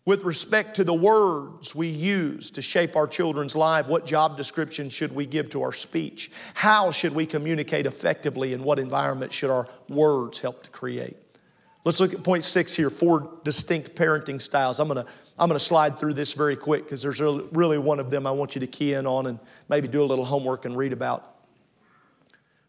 With 0.05 0.23
respect 0.23 0.75
to 0.75 0.83
the 0.83 0.93
words 0.93 1.73
we 1.73 1.87
use 1.87 2.51
to 2.51 2.61
shape 2.61 2.95
our 2.95 3.07
children's 3.07 3.55
life, 3.55 3.87
what 3.87 4.05
job 4.05 4.37
description 4.37 4.89
should 4.89 5.11
we 5.11 5.25
give 5.25 5.49
to 5.49 5.63
our 5.63 5.73
speech? 5.73 6.31
How 6.53 6.91
should 6.91 7.15
we 7.15 7.25
communicate 7.25 7.87
effectively, 7.87 8.53
and 8.53 8.63
what 8.63 8.77
environment 8.77 9.33
should 9.33 9.49
our 9.49 9.67
words 9.89 10.39
help 10.39 10.61
to 10.63 10.69
create? 10.69 11.17
Let's 11.85 11.99
look 11.99 12.13
at 12.13 12.23
point 12.23 12.45
six 12.45 12.75
here 12.75 12.91
four 12.91 13.39
distinct 13.43 13.95
parenting 13.95 14.39
styles. 14.39 14.79
I'm 14.79 14.87
gonna, 14.87 15.07
I'm 15.39 15.49
gonna 15.49 15.59
slide 15.59 15.97
through 15.97 16.13
this 16.13 16.33
very 16.33 16.55
quick 16.55 16.83
because 16.83 17.01
there's 17.01 17.19
really 17.19 17.79
one 17.79 17.99
of 17.99 18.11
them 18.11 18.27
I 18.27 18.31
want 18.31 18.53
you 18.53 18.61
to 18.61 18.67
key 18.67 18.93
in 18.93 19.07
on 19.07 19.25
and 19.25 19.39
maybe 19.69 19.87
do 19.87 20.03
a 20.03 20.05
little 20.05 20.25
homework 20.25 20.65
and 20.65 20.77
read 20.77 20.93
about. 20.93 21.35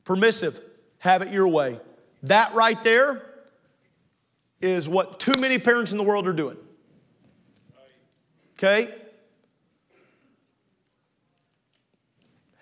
Permissive, 0.05 0.59
have 0.99 1.21
it 1.21 1.33
your 1.33 1.49
way. 1.49 1.81
That 2.23 2.55
right 2.55 2.83
there 2.83 3.23
is 4.63 4.89
what 4.89 5.21
too 5.21 5.39
many 5.39 5.59
parents 5.59 5.93
in 5.93 5.99
the 5.99 6.05
world 6.05 6.27
are 6.29 6.33
doing. 6.33 6.57
Okay? 8.59 8.95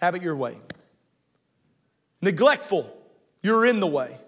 Have 0.00 0.14
it 0.14 0.22
your 0.22 0.36
way. 0.36 0.56
Neglectful, 2.20 2.90
you're 3.42 3.64
in 3.64 3.80
the 3.80 3.86
way. 3.86 4.18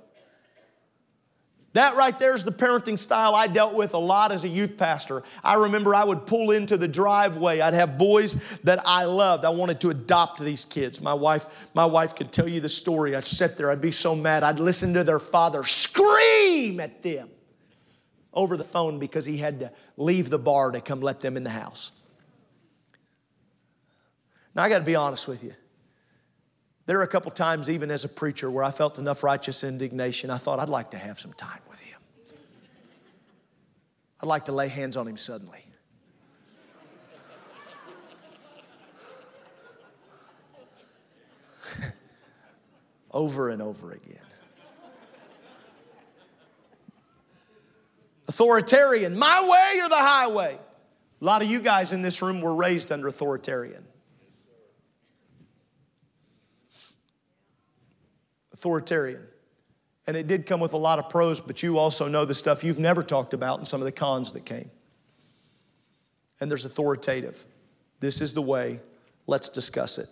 That 1.73 1.95
right 1.95 2.19
there 2.19 2.35
is 2.35 2.43
the 2.43 2.53
parenting 2.53 2.99
style 2.99 3.35
I 3.35 3.49
dealt 3.49 3.75
with 3.75 3.93
a 3.93 3.99
lot 3.99 4.33
as 4.33 4.45
a 4.45 4.49
youth 4.49 4.79
pastor. 4.79 5.23
I 5.45 5.57
remember 5.57 5.95
I 5.95 6.05
would 6.05 6.27
pull 6.27 6.51
into 6.51 6.79
the 6.79 6.89
driveway. 6.89 7.61
I'd 7.61 7.75
have 7.75 7.99
boys 7.99 8.35
that 8.65 8.81
I 8.87 9.05
loved. 9.05 9.45
I 9.45 9.51
wanted 9.51 9.83
to 9.83 9.91
adopt 9.91 10.41
these 10.41 10.65
kids. 10.65 11.03
My 11.03 11.13
wife, 11.13 11.47
my 11.75 11.85
wife 11.85 12.15
could 12.15 12.33
tell 12.33 12.49
you 12.49 12.61
the 12.61 12.71
story. 12.71 13.15
I'd 13.15 13.27
sit 13.27 13.59
there, 13.59 13.71
I'd 13.71 13.83
be 13.83 13.93
so 13.93 14.15
mad. 14.15 14.43
I'd 14.43 14.59
listen 14.59 14.95
to 14.95 15.05
their 15.05 15.19
father 15.19 15.65
scream 15.65 16.81
at 16.81 17.03
them 17.03 17.29
over 18.37 18.57
the 18.57 18.65
phone 18.65 19.01
because 19.01 19.25
he 19.25 19.39
had 19.39 19.59
to 19.61 19.73
leave 19.97 20.31
the 20.31 20.39
bar 20.39 20.71
to 20.71 20.81
come 20.81 21.01
let 21.01 21.21
them 21.21 21.37
in 21.37 21.43
the 21.43 21.51
house. 21.51 21.91
Now 24.55 24.63
I 24.63 24.69
got 24.69 24.79
to 24.79 24.85
be 24.85 24.95
honest 24.95 25.27
with 25.27 25.43
you. 25.43 25.55
There 26.85 27.01
are 27.01 27.03
a 27.03 27.09
couple 27.09 27.33
times, 27.33 27.69
even 27.69 27.91
as 27.91 28.05
a 28.05 28.09
preacher, 28.09 28.49
where 28.49 28.63
I 28.63 28.71
felt 28.71 28.99
enough 29.01 29.25
righteous 29.25 29.65
indignation. 29.65 30.31
I 30.31 30.37
thought 30.39 30.61
I'd 30.61 30.69
like 30.69 30.93
to 30.93 30.99
have 30.99 31.19
some 31.19 31.33
time 31.33 31.59
with 31.69 31.81
him. 31.81 31.99
I'd 34.21 34.27
like 34.27 34.45
to 34.45 34.53
lay 34.53 34.69
hands 34.69 34.97
on 34.97 35.09
him 35.09 35.17
suddenly. 35.17 35.65
over 43.11 43.51
and 43.51 43.61
over 43.61 43.91
again. 43.93 44.26
Authoritarian, 48.29 49.19
my 49.19 49.41
way 49.43 49.85
or 49.85 49.89
the 49.89 49.97
highway. 49.97 50.59
A 51.21 51.25
lot 51.25 51.43
of 51.43 51.49
you 51.49 51.61
guys 51.61 51.93
in 51.93 52.03
this 52.03 52.21
room 52.21 52.41
were 52.41 52.55
raised 52.55 52.93
under 52.93 53.09
authoritarian. 53.09 53.85
authoritarian. 58.57 59.23
And 60.07 60.17
it 60.17 60.27
did 60.27 60.47
come 60.47 60.61
with 60.61 60.73
a 60.73 60.79
lot 60.79 60.99
of 60.99 61.09
pros, 61.09 61.41
but 61.41 61.63
you 61.63 61.79
also 61.79 62.09
know 62.09 62.25
the 62.25 62.35
stuff 62.35 62.65
you've 62.65 62.79
never 62.79 63.03
talked 63.03 63.35
about 63.35 63.59
and 63.59 63.69
some 63.69 63.81
of 63.81 63.85
the 63.85 63.93
cons 63.93 64.33
that 64.33 64.45
came. 64.47 64.71
And 66.41 66.51
there's 66.51 66.65
authoritative. 66.65 67.45
This 68.01 68.21
is 68.21 68.35
the 68.35 68.43
way, 68.43 68.81
let's 69.27 69.49
discuss 69.49 69.99
it. 69.99 70.09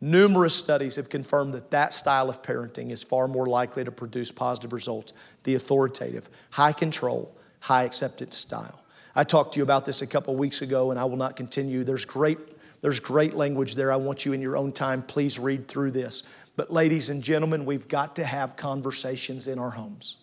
Numerous 0.00 0.54
studies 0.54 0.96
have 0.96 1.08
confirmed 1.08 1.54
that 1.54 1.70
that 1.70 1.94
style 1.94 2.28
of 2.28 2.42
parenting 2.42 2.90
is 2.90 3.02
far 3.02 3.28
more 3.28 3.46
likely 3.46 3.84
to 3.84 3.92
produce 3.92 4.32
positive 4.32 4.72
results. 4.72 5.12
The 5.44 5.54
authoritative, 5.54 6.28
high 6.50 6.72
control, 6.72 7.36
high 7.62 7.84
acceptance 7.84 8.36
style. 8.36 8.80
I 9.14 9.22
talked 9.22 9.54
to 9.54 9.58
you 9.58 9.62
about 9.62 9.86
this 9.86 10.02
a 10.02 10.06
couple 10.06 10.34
weeks 10.34 10.62
ago, 10.62 10.90
and 10.90 10.98
I 10.98 11.04
will 11.04 11.16
not 11.16 11.36
continue. 11.36 11.84
There's 11.84 12.04
great, 12.04 12.38
there's 12.80 12.98
great 12.98 13.34
language 13.34 13.76
there. 13.76 13.92
I 13.92 13.96
want 13.96 14.26
you 14.26 14.32
in 14.32 14.40
your 14.40 14.56
own 14.56 14.72
time, 14.72 15.02
please 15.02 15.38
read 15.38 15.68
through 15.68 15.92
this. 15.92 16.24
But, 16.56 16.72
ladies 16.72 17.08
and 17.08 17.22
gentlemen, 17.22 17.64
we've 17.64 17.86
got 17.86 18.16
to 18.16 18.24
have 18.24 18.56
conversations 18.56 19.46
in 19.46 19.60
our 19.60 19.70
homes. 19.70 20.16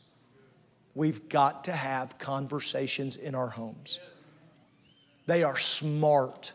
We've 0.95 1.30
got 1.30 1.63
to 1.63 1.71
have 1.71 2.19
conversations 2.19 3.15
in 3.15 3.36
our 3.36 3.49
homes. 3.49 3.99
They 5.25 5.43
are 5.43 5.58
smart. 5.58 6.52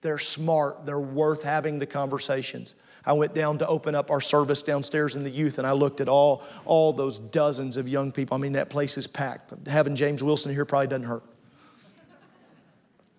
They're 0.00 0.18
smart. 0.18 0.86
They're 0.86 0.98
worth 0.98 1.44
having 1.44 1.78
the 1.78 1.86
conversations. 1.86 2.74
I 3.06 3.12
went 3.12 3.34
down 3.34 3.58
to 3.58 3.66
open 3.68 3.94
up 3.94 4.10
our 4.10 4.20
service 4.20 4.62
downstairs 4.62 5.14
in 5.14 5.22
the 5.22 5.30
youth 5.30 5.58
and 5.58 5.66
I 5.66 5.72
looked 5.72 6.00
at 6.00 6.08
all, 6.08 6.42
all 6.64 6.92
those 6.92 7.20
dozens 7.20 7.76
of 7.76 7.86
young 7.88 8.10
people. 8.10 8.34
I 8.34 8.38
mean, 8.38 8.52
that 8.52 8.68
place 8.68 8.98
is 8.98 9.06
packed. 9.06 9.68
Having 9.68 9.94
James 9.96 10.22
Wilson 10.22 10.52
here 10.52 10.64
probably 10.64 10.88
doesn't 10.88 11.06
hurt. 11.06 11.22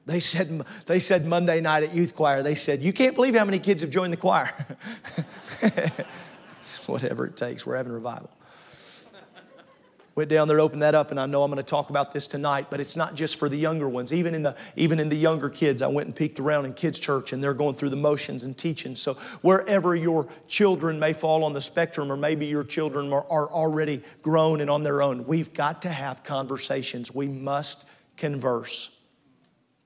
They 0.05 0.19
said, 0.19 0.63
they 0.85 0.99
said 0.99 1.25
Monday 1.25 1.59
night 1.59 1.83
at 1.83 1.93
youth 1.93 2.15
choir, 2.15 2.41
they 2.41 2.55
said, 2.55 2.81
You 2.81 2.93
can't 2.93 3.13
believe 3.15 3.35
how 3.35 3.43
many 3.43 3.59
kids 3.59 3.81
have 3.81 3.91
joined 3.91 4.13
the 4.13 4.17
choir. 4.17 4.49
Whatever 6.85 7.25
it 7.25 7.35
takes, 7.35 7.65
we're 7.65 7.75
having 7.75 7.91
revival. 7.91 8.29
Went 10.17 10.29
down 10.29 10.49
there, 10.49 10.59
opened 10.59 10.81
that 10.81 10.95
up, 10.95 11.11
and 11.11 11.19
I 11.19 11.27
know 11.27 11.43
I'm 11.43 11.51
going 11.51 11.63
to 11.63 11.69
talk 11.69 11.89
about 11.89 12.11
this 12.11 12.27
tonight, 12.27 12.67
but 12.69 12.81
it's 12.81 12.97
not 12.97 13.15
just 13.15 13.37
for 13.37 13.47
the 13.47 13.55
younger 13.55 13.87
ones. 13.87 14.11
Even 14.11 14.35
in 14.35 14.43
the, 14.43 14.55
even 14.75 14.99
in 14.99 15.07
the 15.07 15.15
younger 15.15 15.47
kids, 15.47 15.81
I 15.81 15.87
went 15.87 16.07
and 16.07 16.15
peeked 16.15 16.39
around 16.39 16.65
in 16.65 16.73
kids' 16.73 16.99
church, 16.99 17.31
and 17.31 17.41
they're 17.41 17.53
going 17.53 17.75
through 17.75 17.91
the 17.91 17.95
motions 17.95 18.43
and 18.43 18.57
teaching. 18.57 18.95
So, 18.95 19.13
wherever 19.41 19.95
your 19.95 20.27
children 20.47 20.99
may 20.99 21.13
fall 21.13 21.45
on 21.45 21.53
the 21.53 21.61
spectrum, 21.61 22.11
or 22.11 22.17
maybe 22.17 22.47
your 22.47 22.63
children 22.63 23.13
are, 23.13 23.25
are 23.29 23.47
already 23.47 24.01
grown 24.23 24.59
and 24.59 24.69
on 24.69 24.83
their 24.83 25.01
own, 25.03 25.25
we've 25.27 25.53
got 25.53 25.83
to 25.83 25.89
have 25.89 26.23
conversations. 26.23 27.13
We 27.13 27.27
must 27.27 27.85
converse 28.17 28.97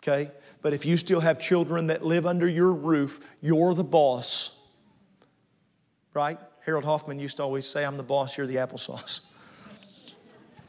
okay? 0.01 0.31
But 0.61 0.73
if 0.73 0.85
you 0.85 0.97
still 0.97 1.19
have 1.19 1.39
children 1.39 1.87
that 1.87 2.05
live 2.05 2.25
under 2.25 2.47
your 2.47 2.73
roof, 2.73 3.35
you're 3.41 3.73
the 3.73 3.83
boss, 3.83 4.59
right? 6.13 6.37
Harold 6.65 6.85
Hoffman 6.85 7.19
used 7.19 7.37
to 7.37 7.43
always 7.43 7.67
say, 7.67 7.83
I'm 7.85 7.97
the 7.97 8.03
boss, 8.03 8.37
you're 8.37 8.47
the 8.47 8.57
applesauce. 8.57 9.21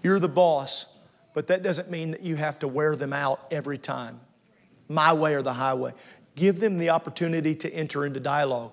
You're 0.02 0.18
the 0.18 0.28
boss, 0.28 0.86
but 1.32 1.46
that 1.46 1.62
doesn't 1.62 1.90
mean 1.90 2.10
that 2.10 2.22
you 2.22 2.36
have 2.36 2.58
to 2.60 2.68
wear 2.68 2.96
them 2.96 3.12
out 3.12 3.46
every 3.50 3.78
time, 3.78 4.20
my 4.88 5.12
way 5.12 5.34
or 5.34 5.42
the 5.42 5.52
highway. 5.52 5.92
Give 6.34 6.58
them 6.58 6.78
the 6.78 6.90
opportunity 6.90 7.54
to 7.56 7.72
enter 7.72 8.04
into 8.04 8.20
dialogue. 8.20 8.72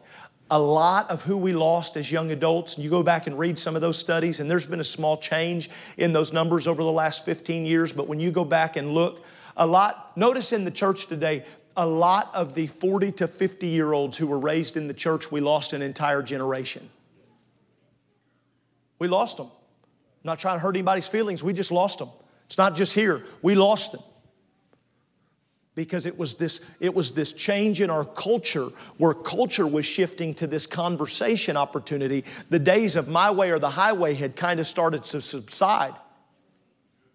A 0.52 0.60
lot 0.60 1.12
of 1.12 1.24
who 1.24 1.38
we 1.38 1.54
lost 1.54 1.96
as 1.96 2.12
young 2.12 2.32
adults, 2.32 2.76
and 2.76 2.84
you 2.84 2.90
go 2.90 3.04
back 3.04 3.28
and 3.28 3.38
read 3.38 3.60
some 3.60 3.76
of 3.76 3.82
those 3.82 4.00
studies, 4.00 4.40
and 4.40 4.50
there's 4.50 4.66
been 4.66 4.80
a 4.80 4.84
small 4.84 5.18
change 5.18 5.70
in 5.98 6.12
those 6.12 6.34
numbers 6.34 6.68
over 6.68 6.82
the 6.82 6.92
last 6.92 7.24
15 7.24 7.66
years, 7.66 7.94
but 7.94 8.08
when 8.08 8.20
you 8.20 8.32
go 8.32 8.44
back 8.44 8.76
and 8.76 8.94
look, 8.94 9.24
a 9.56 9.68
lot, 9.68 10.18
notice 10.18 10.52
in 10.52 10.66
the 10.66 10.72
church 10.72 11.08
today, 11.08 11.46
a 11.78 11.86
lot 11.86 12.34
of 12.34 12.56
the 12.56 12.66
40 12.66 13.12
to 13.14 13.28
50 13.28 13.68
year 13.68 13.94
olds 13.94 14.18
who 14.18 14.26
were 14.26 14.40
raised 14.40 14.76
in 14.76 14.88
the 14.88 14.94
church, 14.94 15.32
we 15.32 15.40
lost 15.40 15.74
an 15.74 15.82
entire 15.82 16.24
generation. 16.24 16.90
We 18.98 19.08
lost 19.08 19.38
them. 19.38 19.52
I'm 20.30 20.34
not 20.34 20.40
trying 20.40 20.58
to 20.58 20.60
hurt 20.60 20.76
anybody's 20.76 21.08
feelings, 21.08 21.44
we 21.44 21.54
just 21.54 21.72
lost 21.72 21.98
them. 21.98 22.10
It's 22.46 22.58
not 22.60 22.76
just 22.76 22.94
here, 22.94 23.24
we 23.42 23.56
lost 23.56 23.94
them. 23.94 24.02
Because 25.74 26.06
it 26.06 26.20
was, 26.20 26.36
this, 26.36 26.62
it 26.80 26.94
was 26.94 27.14
this 27.14 27.34
change 27.34 27.82
in 27.82 27.90
our 27.90 28.06
culture 28.06 28.68
where 28.98 29.16
culture 29.16 29.66
was 29.66 29.88
shifting 29.88 30.36
to 30.36 30.46
this 30.46 30.68
conversation 30.68 31.58
opportunity. 31.58 32.26
The 32.52 32.60
days 32.60 32.96
of 32.96 33.08
my 33.08 33.32
way 33.32 33.50
or 33.50 33.58
the 33.58 33.72
highway 33.72 34.14
had 34.14 34.36
kind 34.36 34.60
of 34.60 34.68
started 34.68 35.02
to 35.04 35.22
subside. 35.22 35.96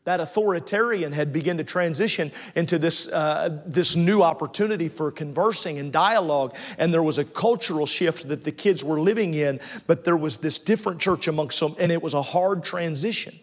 That 0.04 0.20
authoritarian 0.20 1.12
had 1.12 1.32
begun 1.32 1.56
to 1.56 1.64
transition 1.64 2.30
into 2.54 2.78
this, 2.78 3.08
uh, 3.08 3.62
this 3.66 3.96
new 3.96 4.22
opportunity 4.22 4.88
for 4.88 5.10
conversing 5.10 5.78
and 5.78 5.92
dialogue. 5.92 6.54
And 6.78 6.92
there 6.92 7.02
was 7.02 7.18
a 7.18 7.24
cultural 7.24 7.86
shift 7.86 8.28
that 8.28 8.44
the 8.44 8.52
kids 8.52 8.84
were 8.84 9.00
living 9.00 9.34
in, 9.34 9.60
but 9.86 10.04
there 10.04 10.16
was 10.16 10.38
this 10.38 10.58
different 10.58 11.00
church 11.00 11.26
amongst 11.26 11.58
them, 11.58 11.74
and 11.78 11.90
it 11.90 12.02
was 12.02 12.12
a 12.12 12.22
hard 12.22 12.64
transition. 12.64 13.38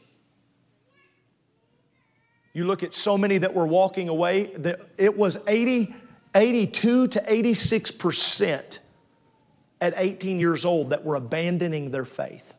You 2.53 2.65
look 2.65 2.83
at 2.83 2.93
so 2.93 3.17
many 3.17 3.39
that 3.39 3.53
were 3.53 3.65
walking 3.65 4.09
away, 4.09 4.51
it 4.97 5.17
was 5.17 5.37
80, 5.47 5.95
82 6.35 7.07
to 7.07 7.19
86% 7.19 8.79
at 9.79 9.93
18 9.95 10.39
years 10.39 10.63
old 10.63 10.91
that 10.91 11.03
were 11.03 11.15
abandoning 11.15 11.89
their 11.89 12.05
faith. 12.05 12.53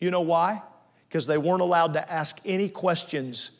You 0.00 0.10
know 0.10 0.22
why? 0.22 0.62
Because 1.12 1.26
they 1.26 1.36
weren't 1.36 1.60
allowed 1.60 1.92
to 1.92 2.10
ask 2.10 2.40
any 2.46 2.70
questions 2.70 3.50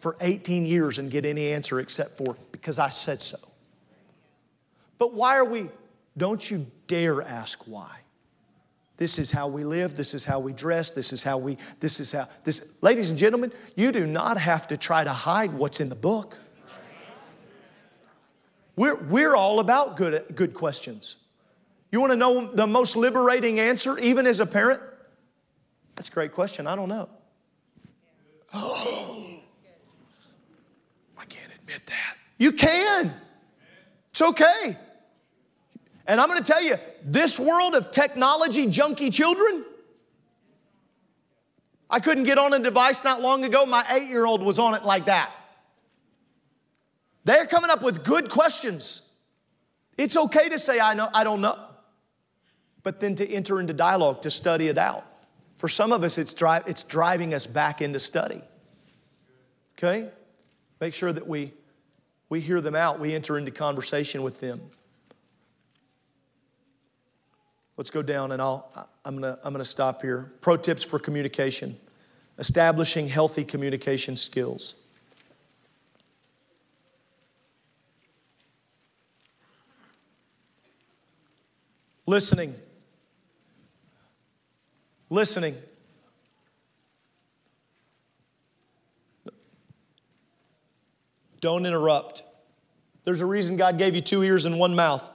for 0.00 0.16
18 0.20 0.66
years 0.66 0.98
and 0.98 1.08
get 1.08 1.24
any 1.24 1.52
answer 1.52 1.78
except 1.78 2.18
for 2.18 2.36
because 2.50 2.80
I 2.80 2.88
said 2.88 3.22
so. 3.22 3.38
But 4.98 5.14
why 5.14 5.36
are 5.36 5.44
we? 5.44 5.68
Don't 6.16 6.50
you 6.50 6.66
dare 6.88 7.22
ask 7.22 7.62
why. 7.68 8.00
This 8.96 9.20
is 9.20 9.30
how 9.30 9.46
we 9.46 9.62
live, 9.62 9.94
this 9.94 10.14
is 10.14 10.24
how 10.24 10.40
we 10.40 10.52
dress, 10.52 10.90
this 10.90 11.12
is 11.12 11.22
how 11.22 11.38
we, 11.38 11.58
this 11.78 12.00
is 12.00 12.10
how, 12.10 12.28
this, 12.42 12.76
ladies 12.82 13.08
and 13.10 13.18
gentlemen, 13.18 13.52
you 13.76 13.92
do 13.92 14.04
not 14.04 14.36
have 14.36 14.66
to 14.66 14.76
try 14.76 15.04
to 15.04 15.12
hide 15.12 15.52
what's 15.52 15.78
in 15.78 15.90
the 15.90 15.94
book. 15.94 16.40
We're, 18.74 18.96
we're 18.96 19.36
all 19.36 19.60
about 19.60 19.96
good, 19.96 20.24
good 20.34 20.54
questions. 20.54 21.16
You 21.92 22.00
want 22.00 22.10
to 22.10 22.16
know 22.16 22.52
the 22.52 22.66
most 22.66 22.96
liberating 22.96 23.60
answer, 23.60 23.96
even 24.00 24.26
as 24.26 24.40
a 24.40 24.46
parent? 24.46 24.82
That's 26.00 26.08
a 26.08 26.12
great 26.12 26.32
question. 26.32 26.66
I 26.66 26.76
don't 26.76 26.88
know. 26.88 27.10
Oh, 28.54 29.38
I 31.18 31.24
can't 31.26 31.54
admit 31.54 31.82
that. 31.88 32.16
You 32.38 32.52
can. 32.52 33.14
It's 34.10 34.22
okay. 34.22 34.78
And 36.06 36.18
I'm 36.18 36.26
going 36.26 36.42
to 36.42 36.52
tell 36.52 36.62
you, 36.62 36.76
this 37.04 37.38
world 37.38 37.74
of 37.74 37.90
technology 37.90 38.66
junkie 38.68 39.10
children, 39.10 39.62
I 41.90 42.00
couldn't 42.00 42.24
get 42.24 42.38
on 42.38 42.54
a 42.54 42.60
device 42.60 43.04
not 43.04 43.20
long 43.20 43.44
ago. 43.44 43.66
My 43.66 43.84
eight 43.90 44.08
year 44.08 44.24
old 44.24 44.42
was 44.42 44.58
on 44.58 44.72
it 44.72 44.86
like 44.86 45.04
that. 45.04 45.30
They're 47.24 47.44
coming 47.44 47.68
up 47.68 47.82
with 47.82 48.04
good 48.04 48.30
questions. 48.30 49.02
It's 49.98 50.16
okay 50.16 50.48
to 50.48 50.58
say, 50.58 50.80
I, 50.80 50.94
know, 50.94 51.10
I 51.12 51.24
don't 51.24 51.42
know, 51.42 51.58
but 52.82 53.00
then 53.00 53.16
to 53.16 53.30
enter 53.30 53.60
into 53.60 53.74
dialogue, 53.74 54.22
to 54.22 54.30
study 54.30 54.68
it 54.68 54.78
out. 54.78 55.04
For 55.60 55.68
some 55.68 55.92
of 55.92 56.02
us, 56.04 56.16
it's, 56.16 56.32
dri- 56.32 56.62
it's 56.66 56.84
driving 56.84 57.34
us 57.34 57.46
back 57.46 57.82
into 57.82 57.98
study. 57.98 58.40
Okay? 59.76 60.08
Make 60.80 60.94
sure 60.94 61.12
that 61.12 61.26
we, 61.26 61.52
we 62.30 62.40
hear 62.40 62.62
them 62.62 62.74
out, 62.74 62.98
we 62.98 63.12
enter 63.12 63.36
into 63.36 63.50
conversation 63.50 64.22
with 64.22 64.40
them. 64.40 64.62
Let's 67.76 67.90
go 67.90 68.00
down 68.00 68.32
and 68.32 68.40
I'll, 68.40 68.72
I'm 69.04 69.16
gonna, 69.16 69.38
I'm 69.44 69.52
gonna 69.52 69.66
stop 69.66 70.00
here. 70.00 70.32
Pro 70.40 70.56
tips 70.56 70.82
for 70.82 70.98
communication 70.98 71.78
establishing 72.38 73.08
healthy 73.08 73.44
communication 73.44 74.16
skills. 74.16 74.76
Listening 82.06 82.54
listening. 85.10 85.56
Don't 91.40 91.66
interrupt. 91.66 92.22
There's 93.04 93.20
a 93.20 93.26
reason 93.26 93.56
God 93.56 93.78
gave 93.78 93.94
you 93.94 94.00
two 94.00 94.22
ears 94.22 94.44
and 94.44 94.58
one 94.58 94.74
mouth. 94.74 95.08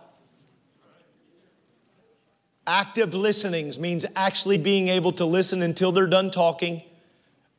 Active 2.68 3.14
listenings 3.14 3.78
means 3.78 4.08
actually 4.16 4.58
being 4.58 4.88
able 4.88 5.12
to 5.14 5.26
listen 5.26 5.62
until 5.62 5.92
they're 5.92 6.08
done 6.08 6.32
talking 6.32 6.82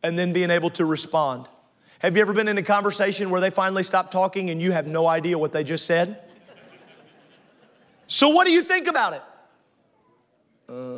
and 0.03 0.19
then 0.19 0.33
being 0.33 0.51
able 0.51 0.71
to 0.71 0.85
respond. 0.85 1.47
Have 2.01 2.17
you 2.17 2.23
ever 2.23 2.33
been 2.33 2.49
in 2.49 2.59
a 2.59 2.63
conversation 2.63 3.31
where 3.31 3.41
they 3.41 3.51
finally 3.51 3.85
stop 3.85 4.11
talking 4.11 4.51
and 4.51 4.61
you 4.61 4.73
have 4.73 4.89
no 4.89 5.07
idea 5.07 5.39
what 5.39 5.53
they 5.53 5.63
just 5.63 5.87
said? 5.87 6.21
so, 8.09 8.31
what 8.31 8.47
do 8.47 8.53
you 8.53 8.63
think 8.63 8.89
about 8.89 9.15
it? 9.15 9.23
Uh, 10.69 10.96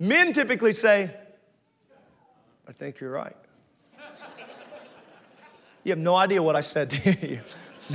Men 0.00 0.32
typically 0.32 0.72
say, 0.72 1.14
I 2.66 2.72
think 2.72 3.00
you're 3.00 3.10
right. 3.10 3.36
You 5.84 5.92
have 5.92 5.98
no 5.98 6.16
idea 6.16 6.42
what 6.42 6.56
I 6.56 6.62
said 6.62 6.90
to 6.90 7.28
you. 7.28 7.40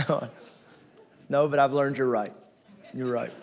no, 0.08 0.30
no, 1.30 1.48
but 1.48 1.60
I've 1.60 1.74
learned 1.74 1.98
you're 1.98 2.10
right. 2.10 2.34
You're 2.94 3.12
right. 3.12 3.34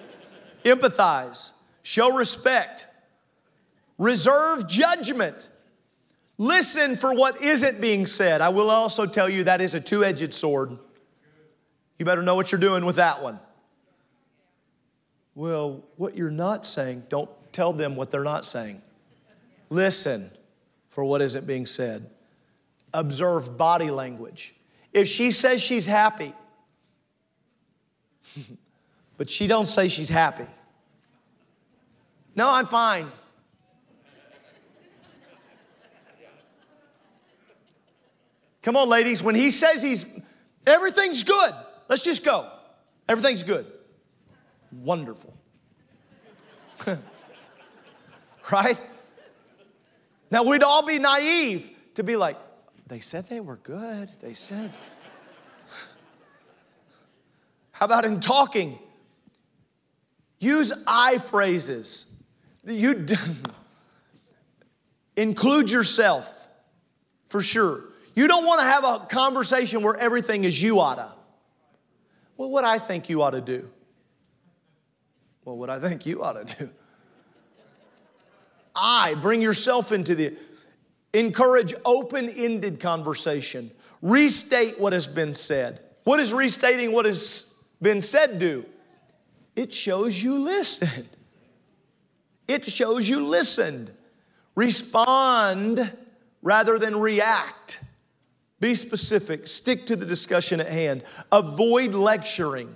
Empathize, 0.64 1.52
show 1.82 2.14
respect, 2.14 2.86
reserve 3.98 4.68
judgment, 4.68 5.48
listen 6.38 6.94
for 6.94 7.14
what 7.14 7.42
isn't 7.42 7.80
being 7.80 8.06
said. 8.06 8.40
I 8.40 8.50
will 8.50 8.70
also 8.70 9.06
tell 9.06 9.28
you 9.28 9.44
that 9.44 9.60
is 9.60 9.74
a 9.74 9.80
two 9.80 10.04
edged 10.04 10.34
sword. 10.34 10.78
You 11.98 12.04
better 12.04 12.22
know 12.22 12.36
what 12.36 12.52
you're 12.52 12.60
doing 12.60 12.84
with 12.84 12.96
that 12.96 13.22
one. 13.22 13.40
Well, 15.34 15.84
what 15.96 16.16
you're 16.16 16.30
not 16.30 16.64
saying, 16.66 17.04
don't 17.08 17.30
tell 17.52 17.72
them 17.72 17.96
what 17.96 18.10
they're 18.10 18.24
not 18.24 18.46
saying. 18.46 18.82
Listen 19.70 20.30
for 20.88 21.04
what 21.04 21.22
isn't 21.22 21.46
being 21.46 21.66
said. 21.66 22.10
Observe 22.92 23.56
body 23.56 23.90
language. 23.90 24.54
If 24.92 25.08
she 25.08 25.30
says 25.30 25.62
she's 25.62 25.86
happy, 25.86 26.34
but 29.16 29.30
she 29.30 29.46
don't 29.46 29.66
say 29.66 29.88
she's 29.88 30.08
happy. 30.10 30.46
No, 32.34 32.50
I'm 32.50 32.66
fine. 32.66 33.06
Come 38.62 38.76
on, 38.76 38.88
ladies. 38.88 39.22
When 39.22 39.34
he 39.34 39.50
says 39.50 39.82
he's 39.82 40.06
everything's 40.66 41.24
good, 41.24 41.52
let's 41.88 42.04
just 42.04 42.24
go. 42.24 42.48
Everything's 43.08 43.42
good. 43.42 43.66
Wonderful. 44.70 45.34
right? 48.50 48.80
Now, 50.30 50.44
we'd 50.44 50.62
all 50.62 50.86
be 50.86 50.98
naive 50.98 51.70
to 51.94 52.02
be 52.02 52.16
like, 52.16 52.36
they 52.86 53.00
said 53.00 53.28
they 53.28 53.40
were 53.40 53.56
good. 53.56 54.08
They 54.20 54.34
said. 54.34 54.72
How 57.72 57.86
about 57.86 58.04
in 58.04 58.20
talking? 58.20 58.78
Use 60.38 60.72
I 60.86 61.18
phrases. 61.18 62.06
You 62.64 63.06
include 65.16 65.70
yourself 65.70 66.48
for 67.28 67.42
sure. 67.42 67.84
You 68.14 68.28
don't 68.28 68.44
want 68.44 68.60
to 68.60 68.66
have 68.66 68.84
a 68.84 69.06
conversation 69.06 69.82
where 69.82 69.96
everything 69.96 70.44
is 70.44 70.60
you 70.60 70.80
oughta. 70.80 71.12
Well, 72.36 72.50
what 72.50 72.64
I 72.64 72.78
think 72.78 73.08
you 73.08 73.22
ought 73.22 73.30
to 73.30 73.40
do. 73.40 73.70
Well, 75.44 75.56
what 75.56 75.70
I 75.70 75.78
think 75.78 76.06
you 76.06 76.22
ought 76.22 76.46
to 76.46 76.56
do. 76.56 76.70
I, 78.74 79.14
bring 79.14 79.42
yourself 79.42 79.92
into 79.92 80.14
the, 80.14 80.34
encourage 81.12 81.74
open 81.84 82.28
ended 82.28 82.80
conversation. 82.80 83.70
Restate 84.00 84.80
what 84.80 84.92
has 84.92 85.06
been 85.06 85.34
said. 85.34 85.80
What 86.04 86.20
is 86.20 86.32
restating 86.32 86.92
what 86.92 87.04
has 87.04 87.54
been 87.80 88.02
said 88.02 88.38
do? 88.38 88.64
It 89.54 89.72
shows 89.72 90.22
you 90.22 90.38
listened. 90.38 91.08
It 92.48 92.64
shows 92.64 93.08
you 93.08 93.24
listened. 93.24 93.90
Respond 94.54 95.92
rather 96.42 96.78
than 96.78 96.98
react. 96.98 97.80
Be 98.60 98.74
specific. 98.74 99.48
Stick 99.48 99.86
to 99.86 99.96
the 99.96 100.06
discussion 100.06 100.60
at 100.60 100.68
hand. 100.68 101.02
Avoid 101.30 101.94
lecturing. 101.94 102.72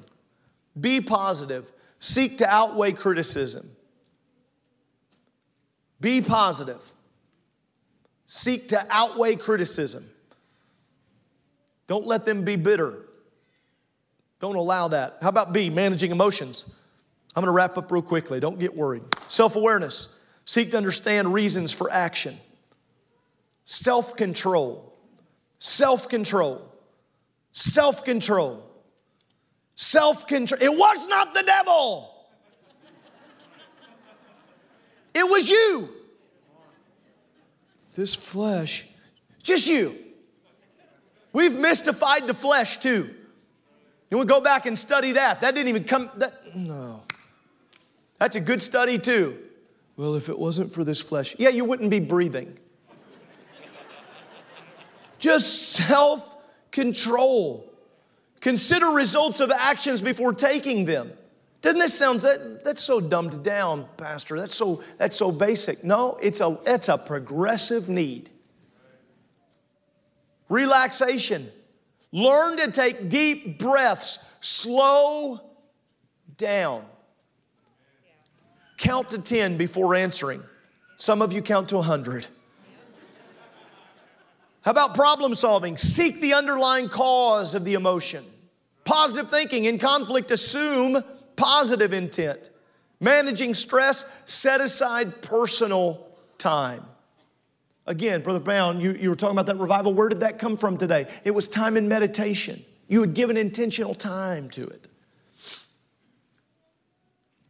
Be 0.78 1.00
positive. 1.00 1.72
Seek 1.98 2.38
to 2.38 2.48
outweigh 2.48 2.92
criticism. 2.92 3.75
Be 6.00 6.20
positive. 6.20 6.92
Seek 8.26 8.68
to 8.68 8.86
outweigh 8.90 9.36
criticism. 9.36 10.04
Don't 11.86 12.06
let 12.06 12.26
them 12.26 12.42
be 12.42 12.56
bitter. 12.56 12.98
Don't 14.40 14.56
allow 14.56 14.88
that. 14.88 15.18
How 15.22 15.28
about 15.28 15.52
B, 15.52 15.70
managing 15.70 16.10
emotions? 16.10 16.66
I'm 17.34 17.42
going 17.42 17.52
to 17.52 17.56
wrap 17.56 17.78
up 17.78 17.90
real 17.90 18.02
quickly. 18.02 18.40
Don't 18.40 18.58
get 18.58 18.76
worried. 18.76 19.02
Self 19.28 19.56
awareness. 19.56 20.08
Seek 20.44 20.72
to 20.72 20.76
understand 20.76 21.32
reasons 21.32 21.72
for 21.72 21.90
action. 21.90 22.38
Self 23.64 24.16
control. 24.16 24.94
Self 25.58 26.08
control. 26.08 26.72
Self 27.52 28.04
control. 28.04 28.62
Self 29.76 30.26
control. 30.26 30.60
It 30.60 30.76
was 30.76 31.06
not 31.08 31.34
the 31.34 31.42
devil. 31.42 32.15
It 35.16 35.30
was 35.30 35.48
you. 35.48 35.88
this 37.94 38.14
flesh, 38.14 38.86
just 39.42 39.66
you. 39.66 39.96
We've 41.32 41.58
mystified 41.58 42.26
the 42.26 42.34
flesh 42.34 42.76
too. 42.76 43.14
And 44.10 44.20
we 44.20 44.26
go 44.26 44.42
back 44.42 44.66
and 44.66 44.78
study 44.78 45.12
that. 45.12 45.40
That 45.40 45.54
didn't 45.54 45.68
even 45.68 45.84
come, 45.84 46.10
that, 46.16 46.54
no. 46.54 47.02
That's 48.18 48.36
a 48.36 48.40
good 48.40 48.60
study 48.60 48.98
too. 48.98 49.38
Well, 49.96 50.16
if 50.16 50.28
it 50.28 50.38
wasn't 50.38 50.74
for 50.74 50.84
this 50.84 51.00
flesh, 51.00 51.34
yeah, 51.38 51.48
you 51.48 51.64
wouldn't 51.64 51.88
be 51.90 52.00
breathing. 52.00 52.58
Just 55.18 55.72
self 55.72 56.36
control. 56.70 57.72
Consider 58.40 58.88
results 58.88 59.40
of 59.40 59.50
actions 59.50 60.02
before 60.02 60.34
taking 60.34 60.84
them. 60.84 61.10
Doesn't 61.62 61.78
this 61.78 61.98
sound 61.98 62.20
that 62.20 62.64
that's 62.64 62.82
so 62.82 63.00
dumbed 63.00 63.42
down, 63.42 63.86
Pastor? 63.96 64.38
That's 64.38 64.54
so 64.54 64.82
that's 64.98 65.16
so 65.16 65.32
basic. 65.32 65.82
No, 65.82 66.16
it's 66.22 66.40
a 66.40 66.58
it's 66.66 66.88
a 66.88 66.98
progressive 66.98 67.88
need. 67.88 68.30
Relaxation. 70.48 71.50
Learn 72.12 72.56
to 72.58 72.70
take 72.70 73.08
deep 73.08 73.58
breaths. 73.58 74.30
Slow 74.40 75.40
down. 76.36 76.84
Count 78.78 79.10
to 79.10 79.18
10 79.18 79.56
before 79.56 79.94
answering. 79.94 80.42
Some 80.98 81.20
of 81.20 81.32
you 81.32 81.42
count 81.42 81.70
to 81.70 81.76
100. 81.76 82.26
How 84.62 84.70
about 84.70 84.94
problem 84.94 85.34
solving? 85.34 85.76
Seek 85.76 86.20
the 86.20 86.34
underlying 86.34 86.88
cause 86.88 87.54
of 87.54 87.64
the 87.64 87.74
emotion. 87.74 88.24
Positive 88.84 89.30
thinking. 89.30 89.64
In 89.64 89.78
conflict, 89.78 90.30
assume 90.30 91.02
positive 91.36 91.92
intent. 91.92 92.50
Managing 92.98 93.54
stress, 93.54 94.10
set 94.24 94.60
aside 94.60 95.20
personal 95.22 96.08
time. 96.38 96.84
Again, 97.86 98.22
Brother 98.22 98.40
Brown, 98.40 98.80
you, 98.80 98.92
you 98.92 99.10
were 99.10 99.16
talking 99.16 99.36
about 99.36 99.46
that 99.46 99.58
revival. 99.58 99.94
Where 99.94 100.08
did 100.08 100.20
that 100.20 100.38
come 100.38 100.56
from 100.56 100.76
today? 100.76 101.06
It 101.24 101.30
was 101.30 101.46
time 101.46 101.76
in 101.76 101.88
meditation. 101.88 102.64
You 102.88 103.00
had 103.00 103.14
given 103.14 103.36
intentional 103.36 103.94
time 103.94 104.50
to 104.50 104.66
it. 104.66 104.88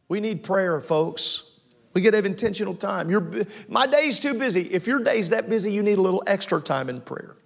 We 0.09 0.20
need 0.20 0.43
prayer, 0.43 0.80
folks. 0.80 1.51
We 1.95 2.03
got 2.03 2.11
to 2.11 2.16
have 2.16 2.26
intentional 2.26 2.74
time. 2.74 3.09
Your, 3.09 3.47
my 3.68 3.87
day's 3.87 4.20
too 4.20 4.34
busy. 4.34 4.62
If 4.62 4.87
your 4.87 5.01
day's 5.01 5.30
that 5.30 5.49
busy, 5.49 5.72
you 5.72 5.82
need 5.82 5.99
a 5.99 6.03
little 6.03 6.22
extra 6.26 6.61
time 6.61 6.91
in 6.91 7.01
prayer. 7.01 7.37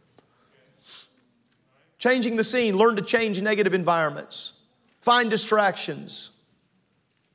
Changing 1.99 2.37
the 2.37 2.45
scene, 2.45 2.77
learn 2.77 2.97
to 2.97 3.03
change 3.03 3.41
negative 3.41 3.75
environments, 3.75 4.55
find 5.01 5.31
distractions, 5.31 6.31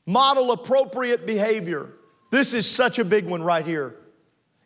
model 0.06 0.52
appropriate 0.52 1.26
behavior. 1.26 1.94
This 2.32 2.54
is 2.54 2.70
such 2.70 3.00
a 3.00 3.06
big 3.06 3.26
one 3.26 3.44
right 3.44 3.66
here. 3.66 3.96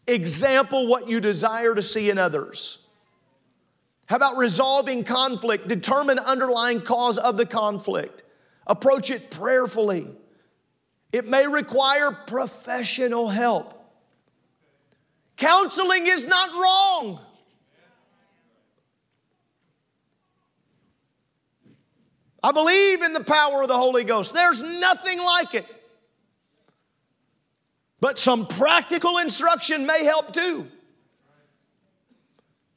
Example 0.08 0.88
what 0.88 1.08
you 1.08 1.20
desire 1.20 1.76
to 1.76 1.82
see 1.82 2.10
in 2.10 2.18
others. 2.18 2.80
How 4.08 4.16
about 4.16 4.38
resolving 4.38 5.04
conflict? 5.04 5.68
Determine 5.68 6.18
underlying 6.18 6.82
cause 6.82 7.20
of 7.20 7.38
the 7.38 7.46
conflict. 7.46 8.24
Approach 8.66 9.12
it 9.12 9.30
prayerfully. 9.30 10.08
It 11.12 11.28
may 11.28 11.46
require 11.48 12.12
professional 12.12 13.30
help. 13.30 13.76
Counseling 15.38 16.08
is 16.08 16.28
not 16.28 16.50
wrong. 16.52 17.20
I 22.44 22.52
believe 22.52 23.02
in 23.02 23.14
the 23.14 23.24
power 23.24 23.62
of 23.62 23.68
the 23.68 23.78
Holy 23.78 24.04
Ghost. 24.04 24.34
There's 24.34 24.64
nothing 24.64 25.20
like 25.20 25.56
it. 25.56 25.66
But 28.00 28.18
some 28.18 28.48
practical 28.48 29.18
instruction 29.18 29.86
may 29.86 30.06
help 30.06 30.34
too. 30.34 30.68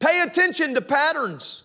Pay 0.00 0.20
attention 0.22 0.74
to 0.74 0.80
patterns. 0.80 1.62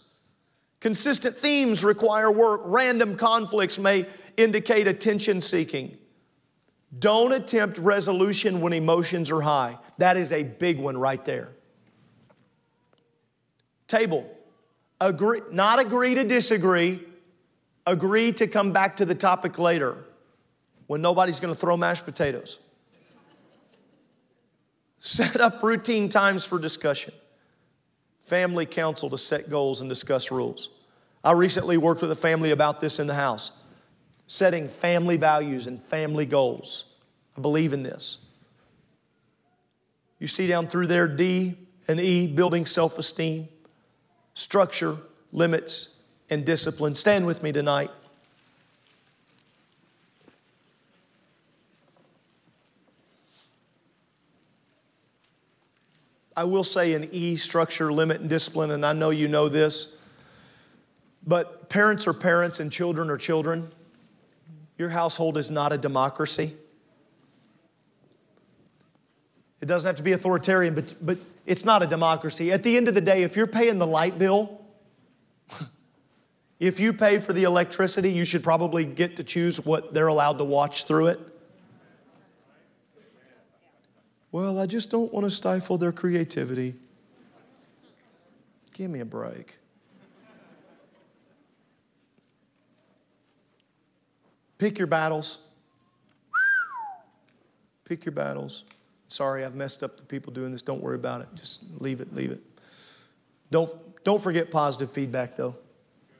Consistent 0.80 1.36
themes 1.36 1.84
require 1.84 2.32
work. 2.32 2.62
Random 2.66 3.18
conflicts 3.18 3.80
may 3.80 4.06
indicate 4.38 4.88
attention 4.88 5.42
seeking. 5.42 5.98
Don't 7.00 7.34
attempt 7.34 7.80
resolution 7.80 8.62
when 8.62 8.74
emotions 8.74 9.32
are 9.32 9.42
high. 9.42 9.78
That 9.98 10.18
is 10.18 10.32
a 10.32 10.44
big 10.44 10.78
one 10.80 10.98
right 10.98 11.24
there. 11.26 11.52
Table. 13.88 14.30
Agree, 15.00 15.42
not 15.52 15.80
agree 15.80 16.16
to 16.16 16.24
disagree, 16.24 17.00
agree 17.88 18.34
to 18.34 18.46
come 18.46 18.74
back 18.74 18.98
to 18.98 19.06
the 19.06 19.16
topic 19.16 19.58
later 19.58 20.04
when 20.86 21.02
nobody's 21.02 21.40
going 21.40 21.54
to 21.54 21.60
throw 21.60 21.78
mashed 21.78 22.06
potatoes. 22.06 22.60
Set 25.00 25.40
up 25.40 25.64
routine 25.64 26.10
times 26.10 26.46
for 26.46 26.60
discussion. 26.60 27.14
Family 28.20 28.66
council 28.66 29.10
to 29.10 29.18
set 29.18 29.50
goals 29.50 29.80
and 29.80 29.90
discuss 29.90 30.32
rules. 30.32 30.70
I 31.24 31.32
recently 31.32 31.78
worked 31.78 32.02
with 32.02 32.12
a 32.12 32.16
family 32.16 32.52
about 32.52 32.82
this 32.82 33.00
in 33.00 33.08
the 33.08 33.14
house, 33.14 33.52
setting 34.28 34.68
family 34.68 35.18
values 35.18 35.66
and 35.66 35.82
family 35.82 36.26
goals. 36.26 36.86
I 37.38 37.42
believe 37.42 37.72
in 37.72 37.84
this. 37.84 38.26
You 40.20 40.28
see 40.28 40.48
down 40.48 40.68
through 40.68 40.88
there 40.88 41.08
D 41.08 41.56
and 41.88 42.02
E, 42.02 42.28
building 42.28 42.66
self 42.66 42.98
esteem, 42.98 43.48
structure, 44.34 44.98
limits, 45.32 45.97
and 46.30 46.46
discipline. 46.46 46.96
Stand 46.96 47.26
with 47.26 47.42
me 47.44 47.52
tonight. 47.52 47.92
I 56.36 56.44
will 56.44 56.64
say 56.64 56.94
an 56.94 57.10
E 57.12 57.36
structure, 57.36 57.92
limit, 57.92 58.22
and 58.22 58.30
discipline, 58.30 58.70
and 58.70 58.86
I 58.86 58.94
know 58.94 59.10
you 59.10 59.28
know 59.28 59.50
this, 59.50 59.98
but 61.26 61.68
parents 61.68 62.06
are 62.06 62.14
parents 62.14 62.60
and 62.60 62.72
children 62.72 63.10
are 63.10 63.18
children. 63.18 63.72
Your 64.78 64.90
household 64.90 65.38
is 65.38 65.50
not 65.50 65.74
a 65.74 65.80
democracy. 65.80 66.56
It 69.62 69.66
doesn't 69.66 69.88
have 69.88 69.96
to 69.96 70.04
be 70.04 70.12
authoritarian, 70.12 70.76
but, 70.76 70.94
but 71.04 71.18
it's 71.48 71.66
not 71.66 71.82
a 71.82 71.88
democracy. 71.88 72.52
At 72.52 72.62
the 72.62 72.78
end 72.78 72.88
of 72.88 72.94
the 72.94 73.02
day, 73.02 73.24
if 73.24 73.36
you're 73.36 73.48
paying 73.48 73.80
the 73.80 73.88
light 73.88 74.20
bill, 74.20 74.57
if 76.60 76.80
you 76.80 76.92
pay 76.92 77.20
for 77.20 77.34
the 77.34 77.44
electricity, 77.44 78.12
you 78.12 78.26
should 78.26 78.44
probably 78.44 78.84
get 78.84 79.16
to 79.18 79.24
choose 79.24 79.64
what 79.64 79.94
they're 79.94 80.08
allowed 80.08 80.40
to 80.40 80.44
watch 80.44 80.86
through 80.86 81.08
it. 81.08 81.20
Well, 84.32 84.60
I 84.60 84.66
just 84.66 84.90
don't 84.90 85.14
want 85.14 85.26
to 85.26 85.30
stifle 85.30 85.78
their 85.78 85.92
creativity. 85.92 86.76
Give 88.74 88.92
me 88.92 89.00
a 89.00 89.06
break. 89.06 89.58
Pick 94.58 94.78
your 94.78 94.88
battles. 94.88 95.40
Pick 97.86 98.06
your 98.06 98.12
battles. 98.12 98.66
Sorry, 99.08 99.46
I've 99.46 99.56
messed 99.56 99.84
up 99.84 99.98
the 99.98 100.04
people 100.04 100.34
doing 100.34 100.52
this. 100.52 100.62
Don't 100.62 100.82
worry 100.82 100.96
about 100.96 101.22
it. 101.22 101.28
Just 101.36 101.64
leave 101.80 102.02
it, 102.02 102.14
leave 102.14 102.32
it. 102.32 102.42
Don't, 103.50 103.72
don't 104.04 104.22
forget 104.22 104.52
positive 104.52 104.92
feedback, 104.92 105.38
though. 105.38 105.56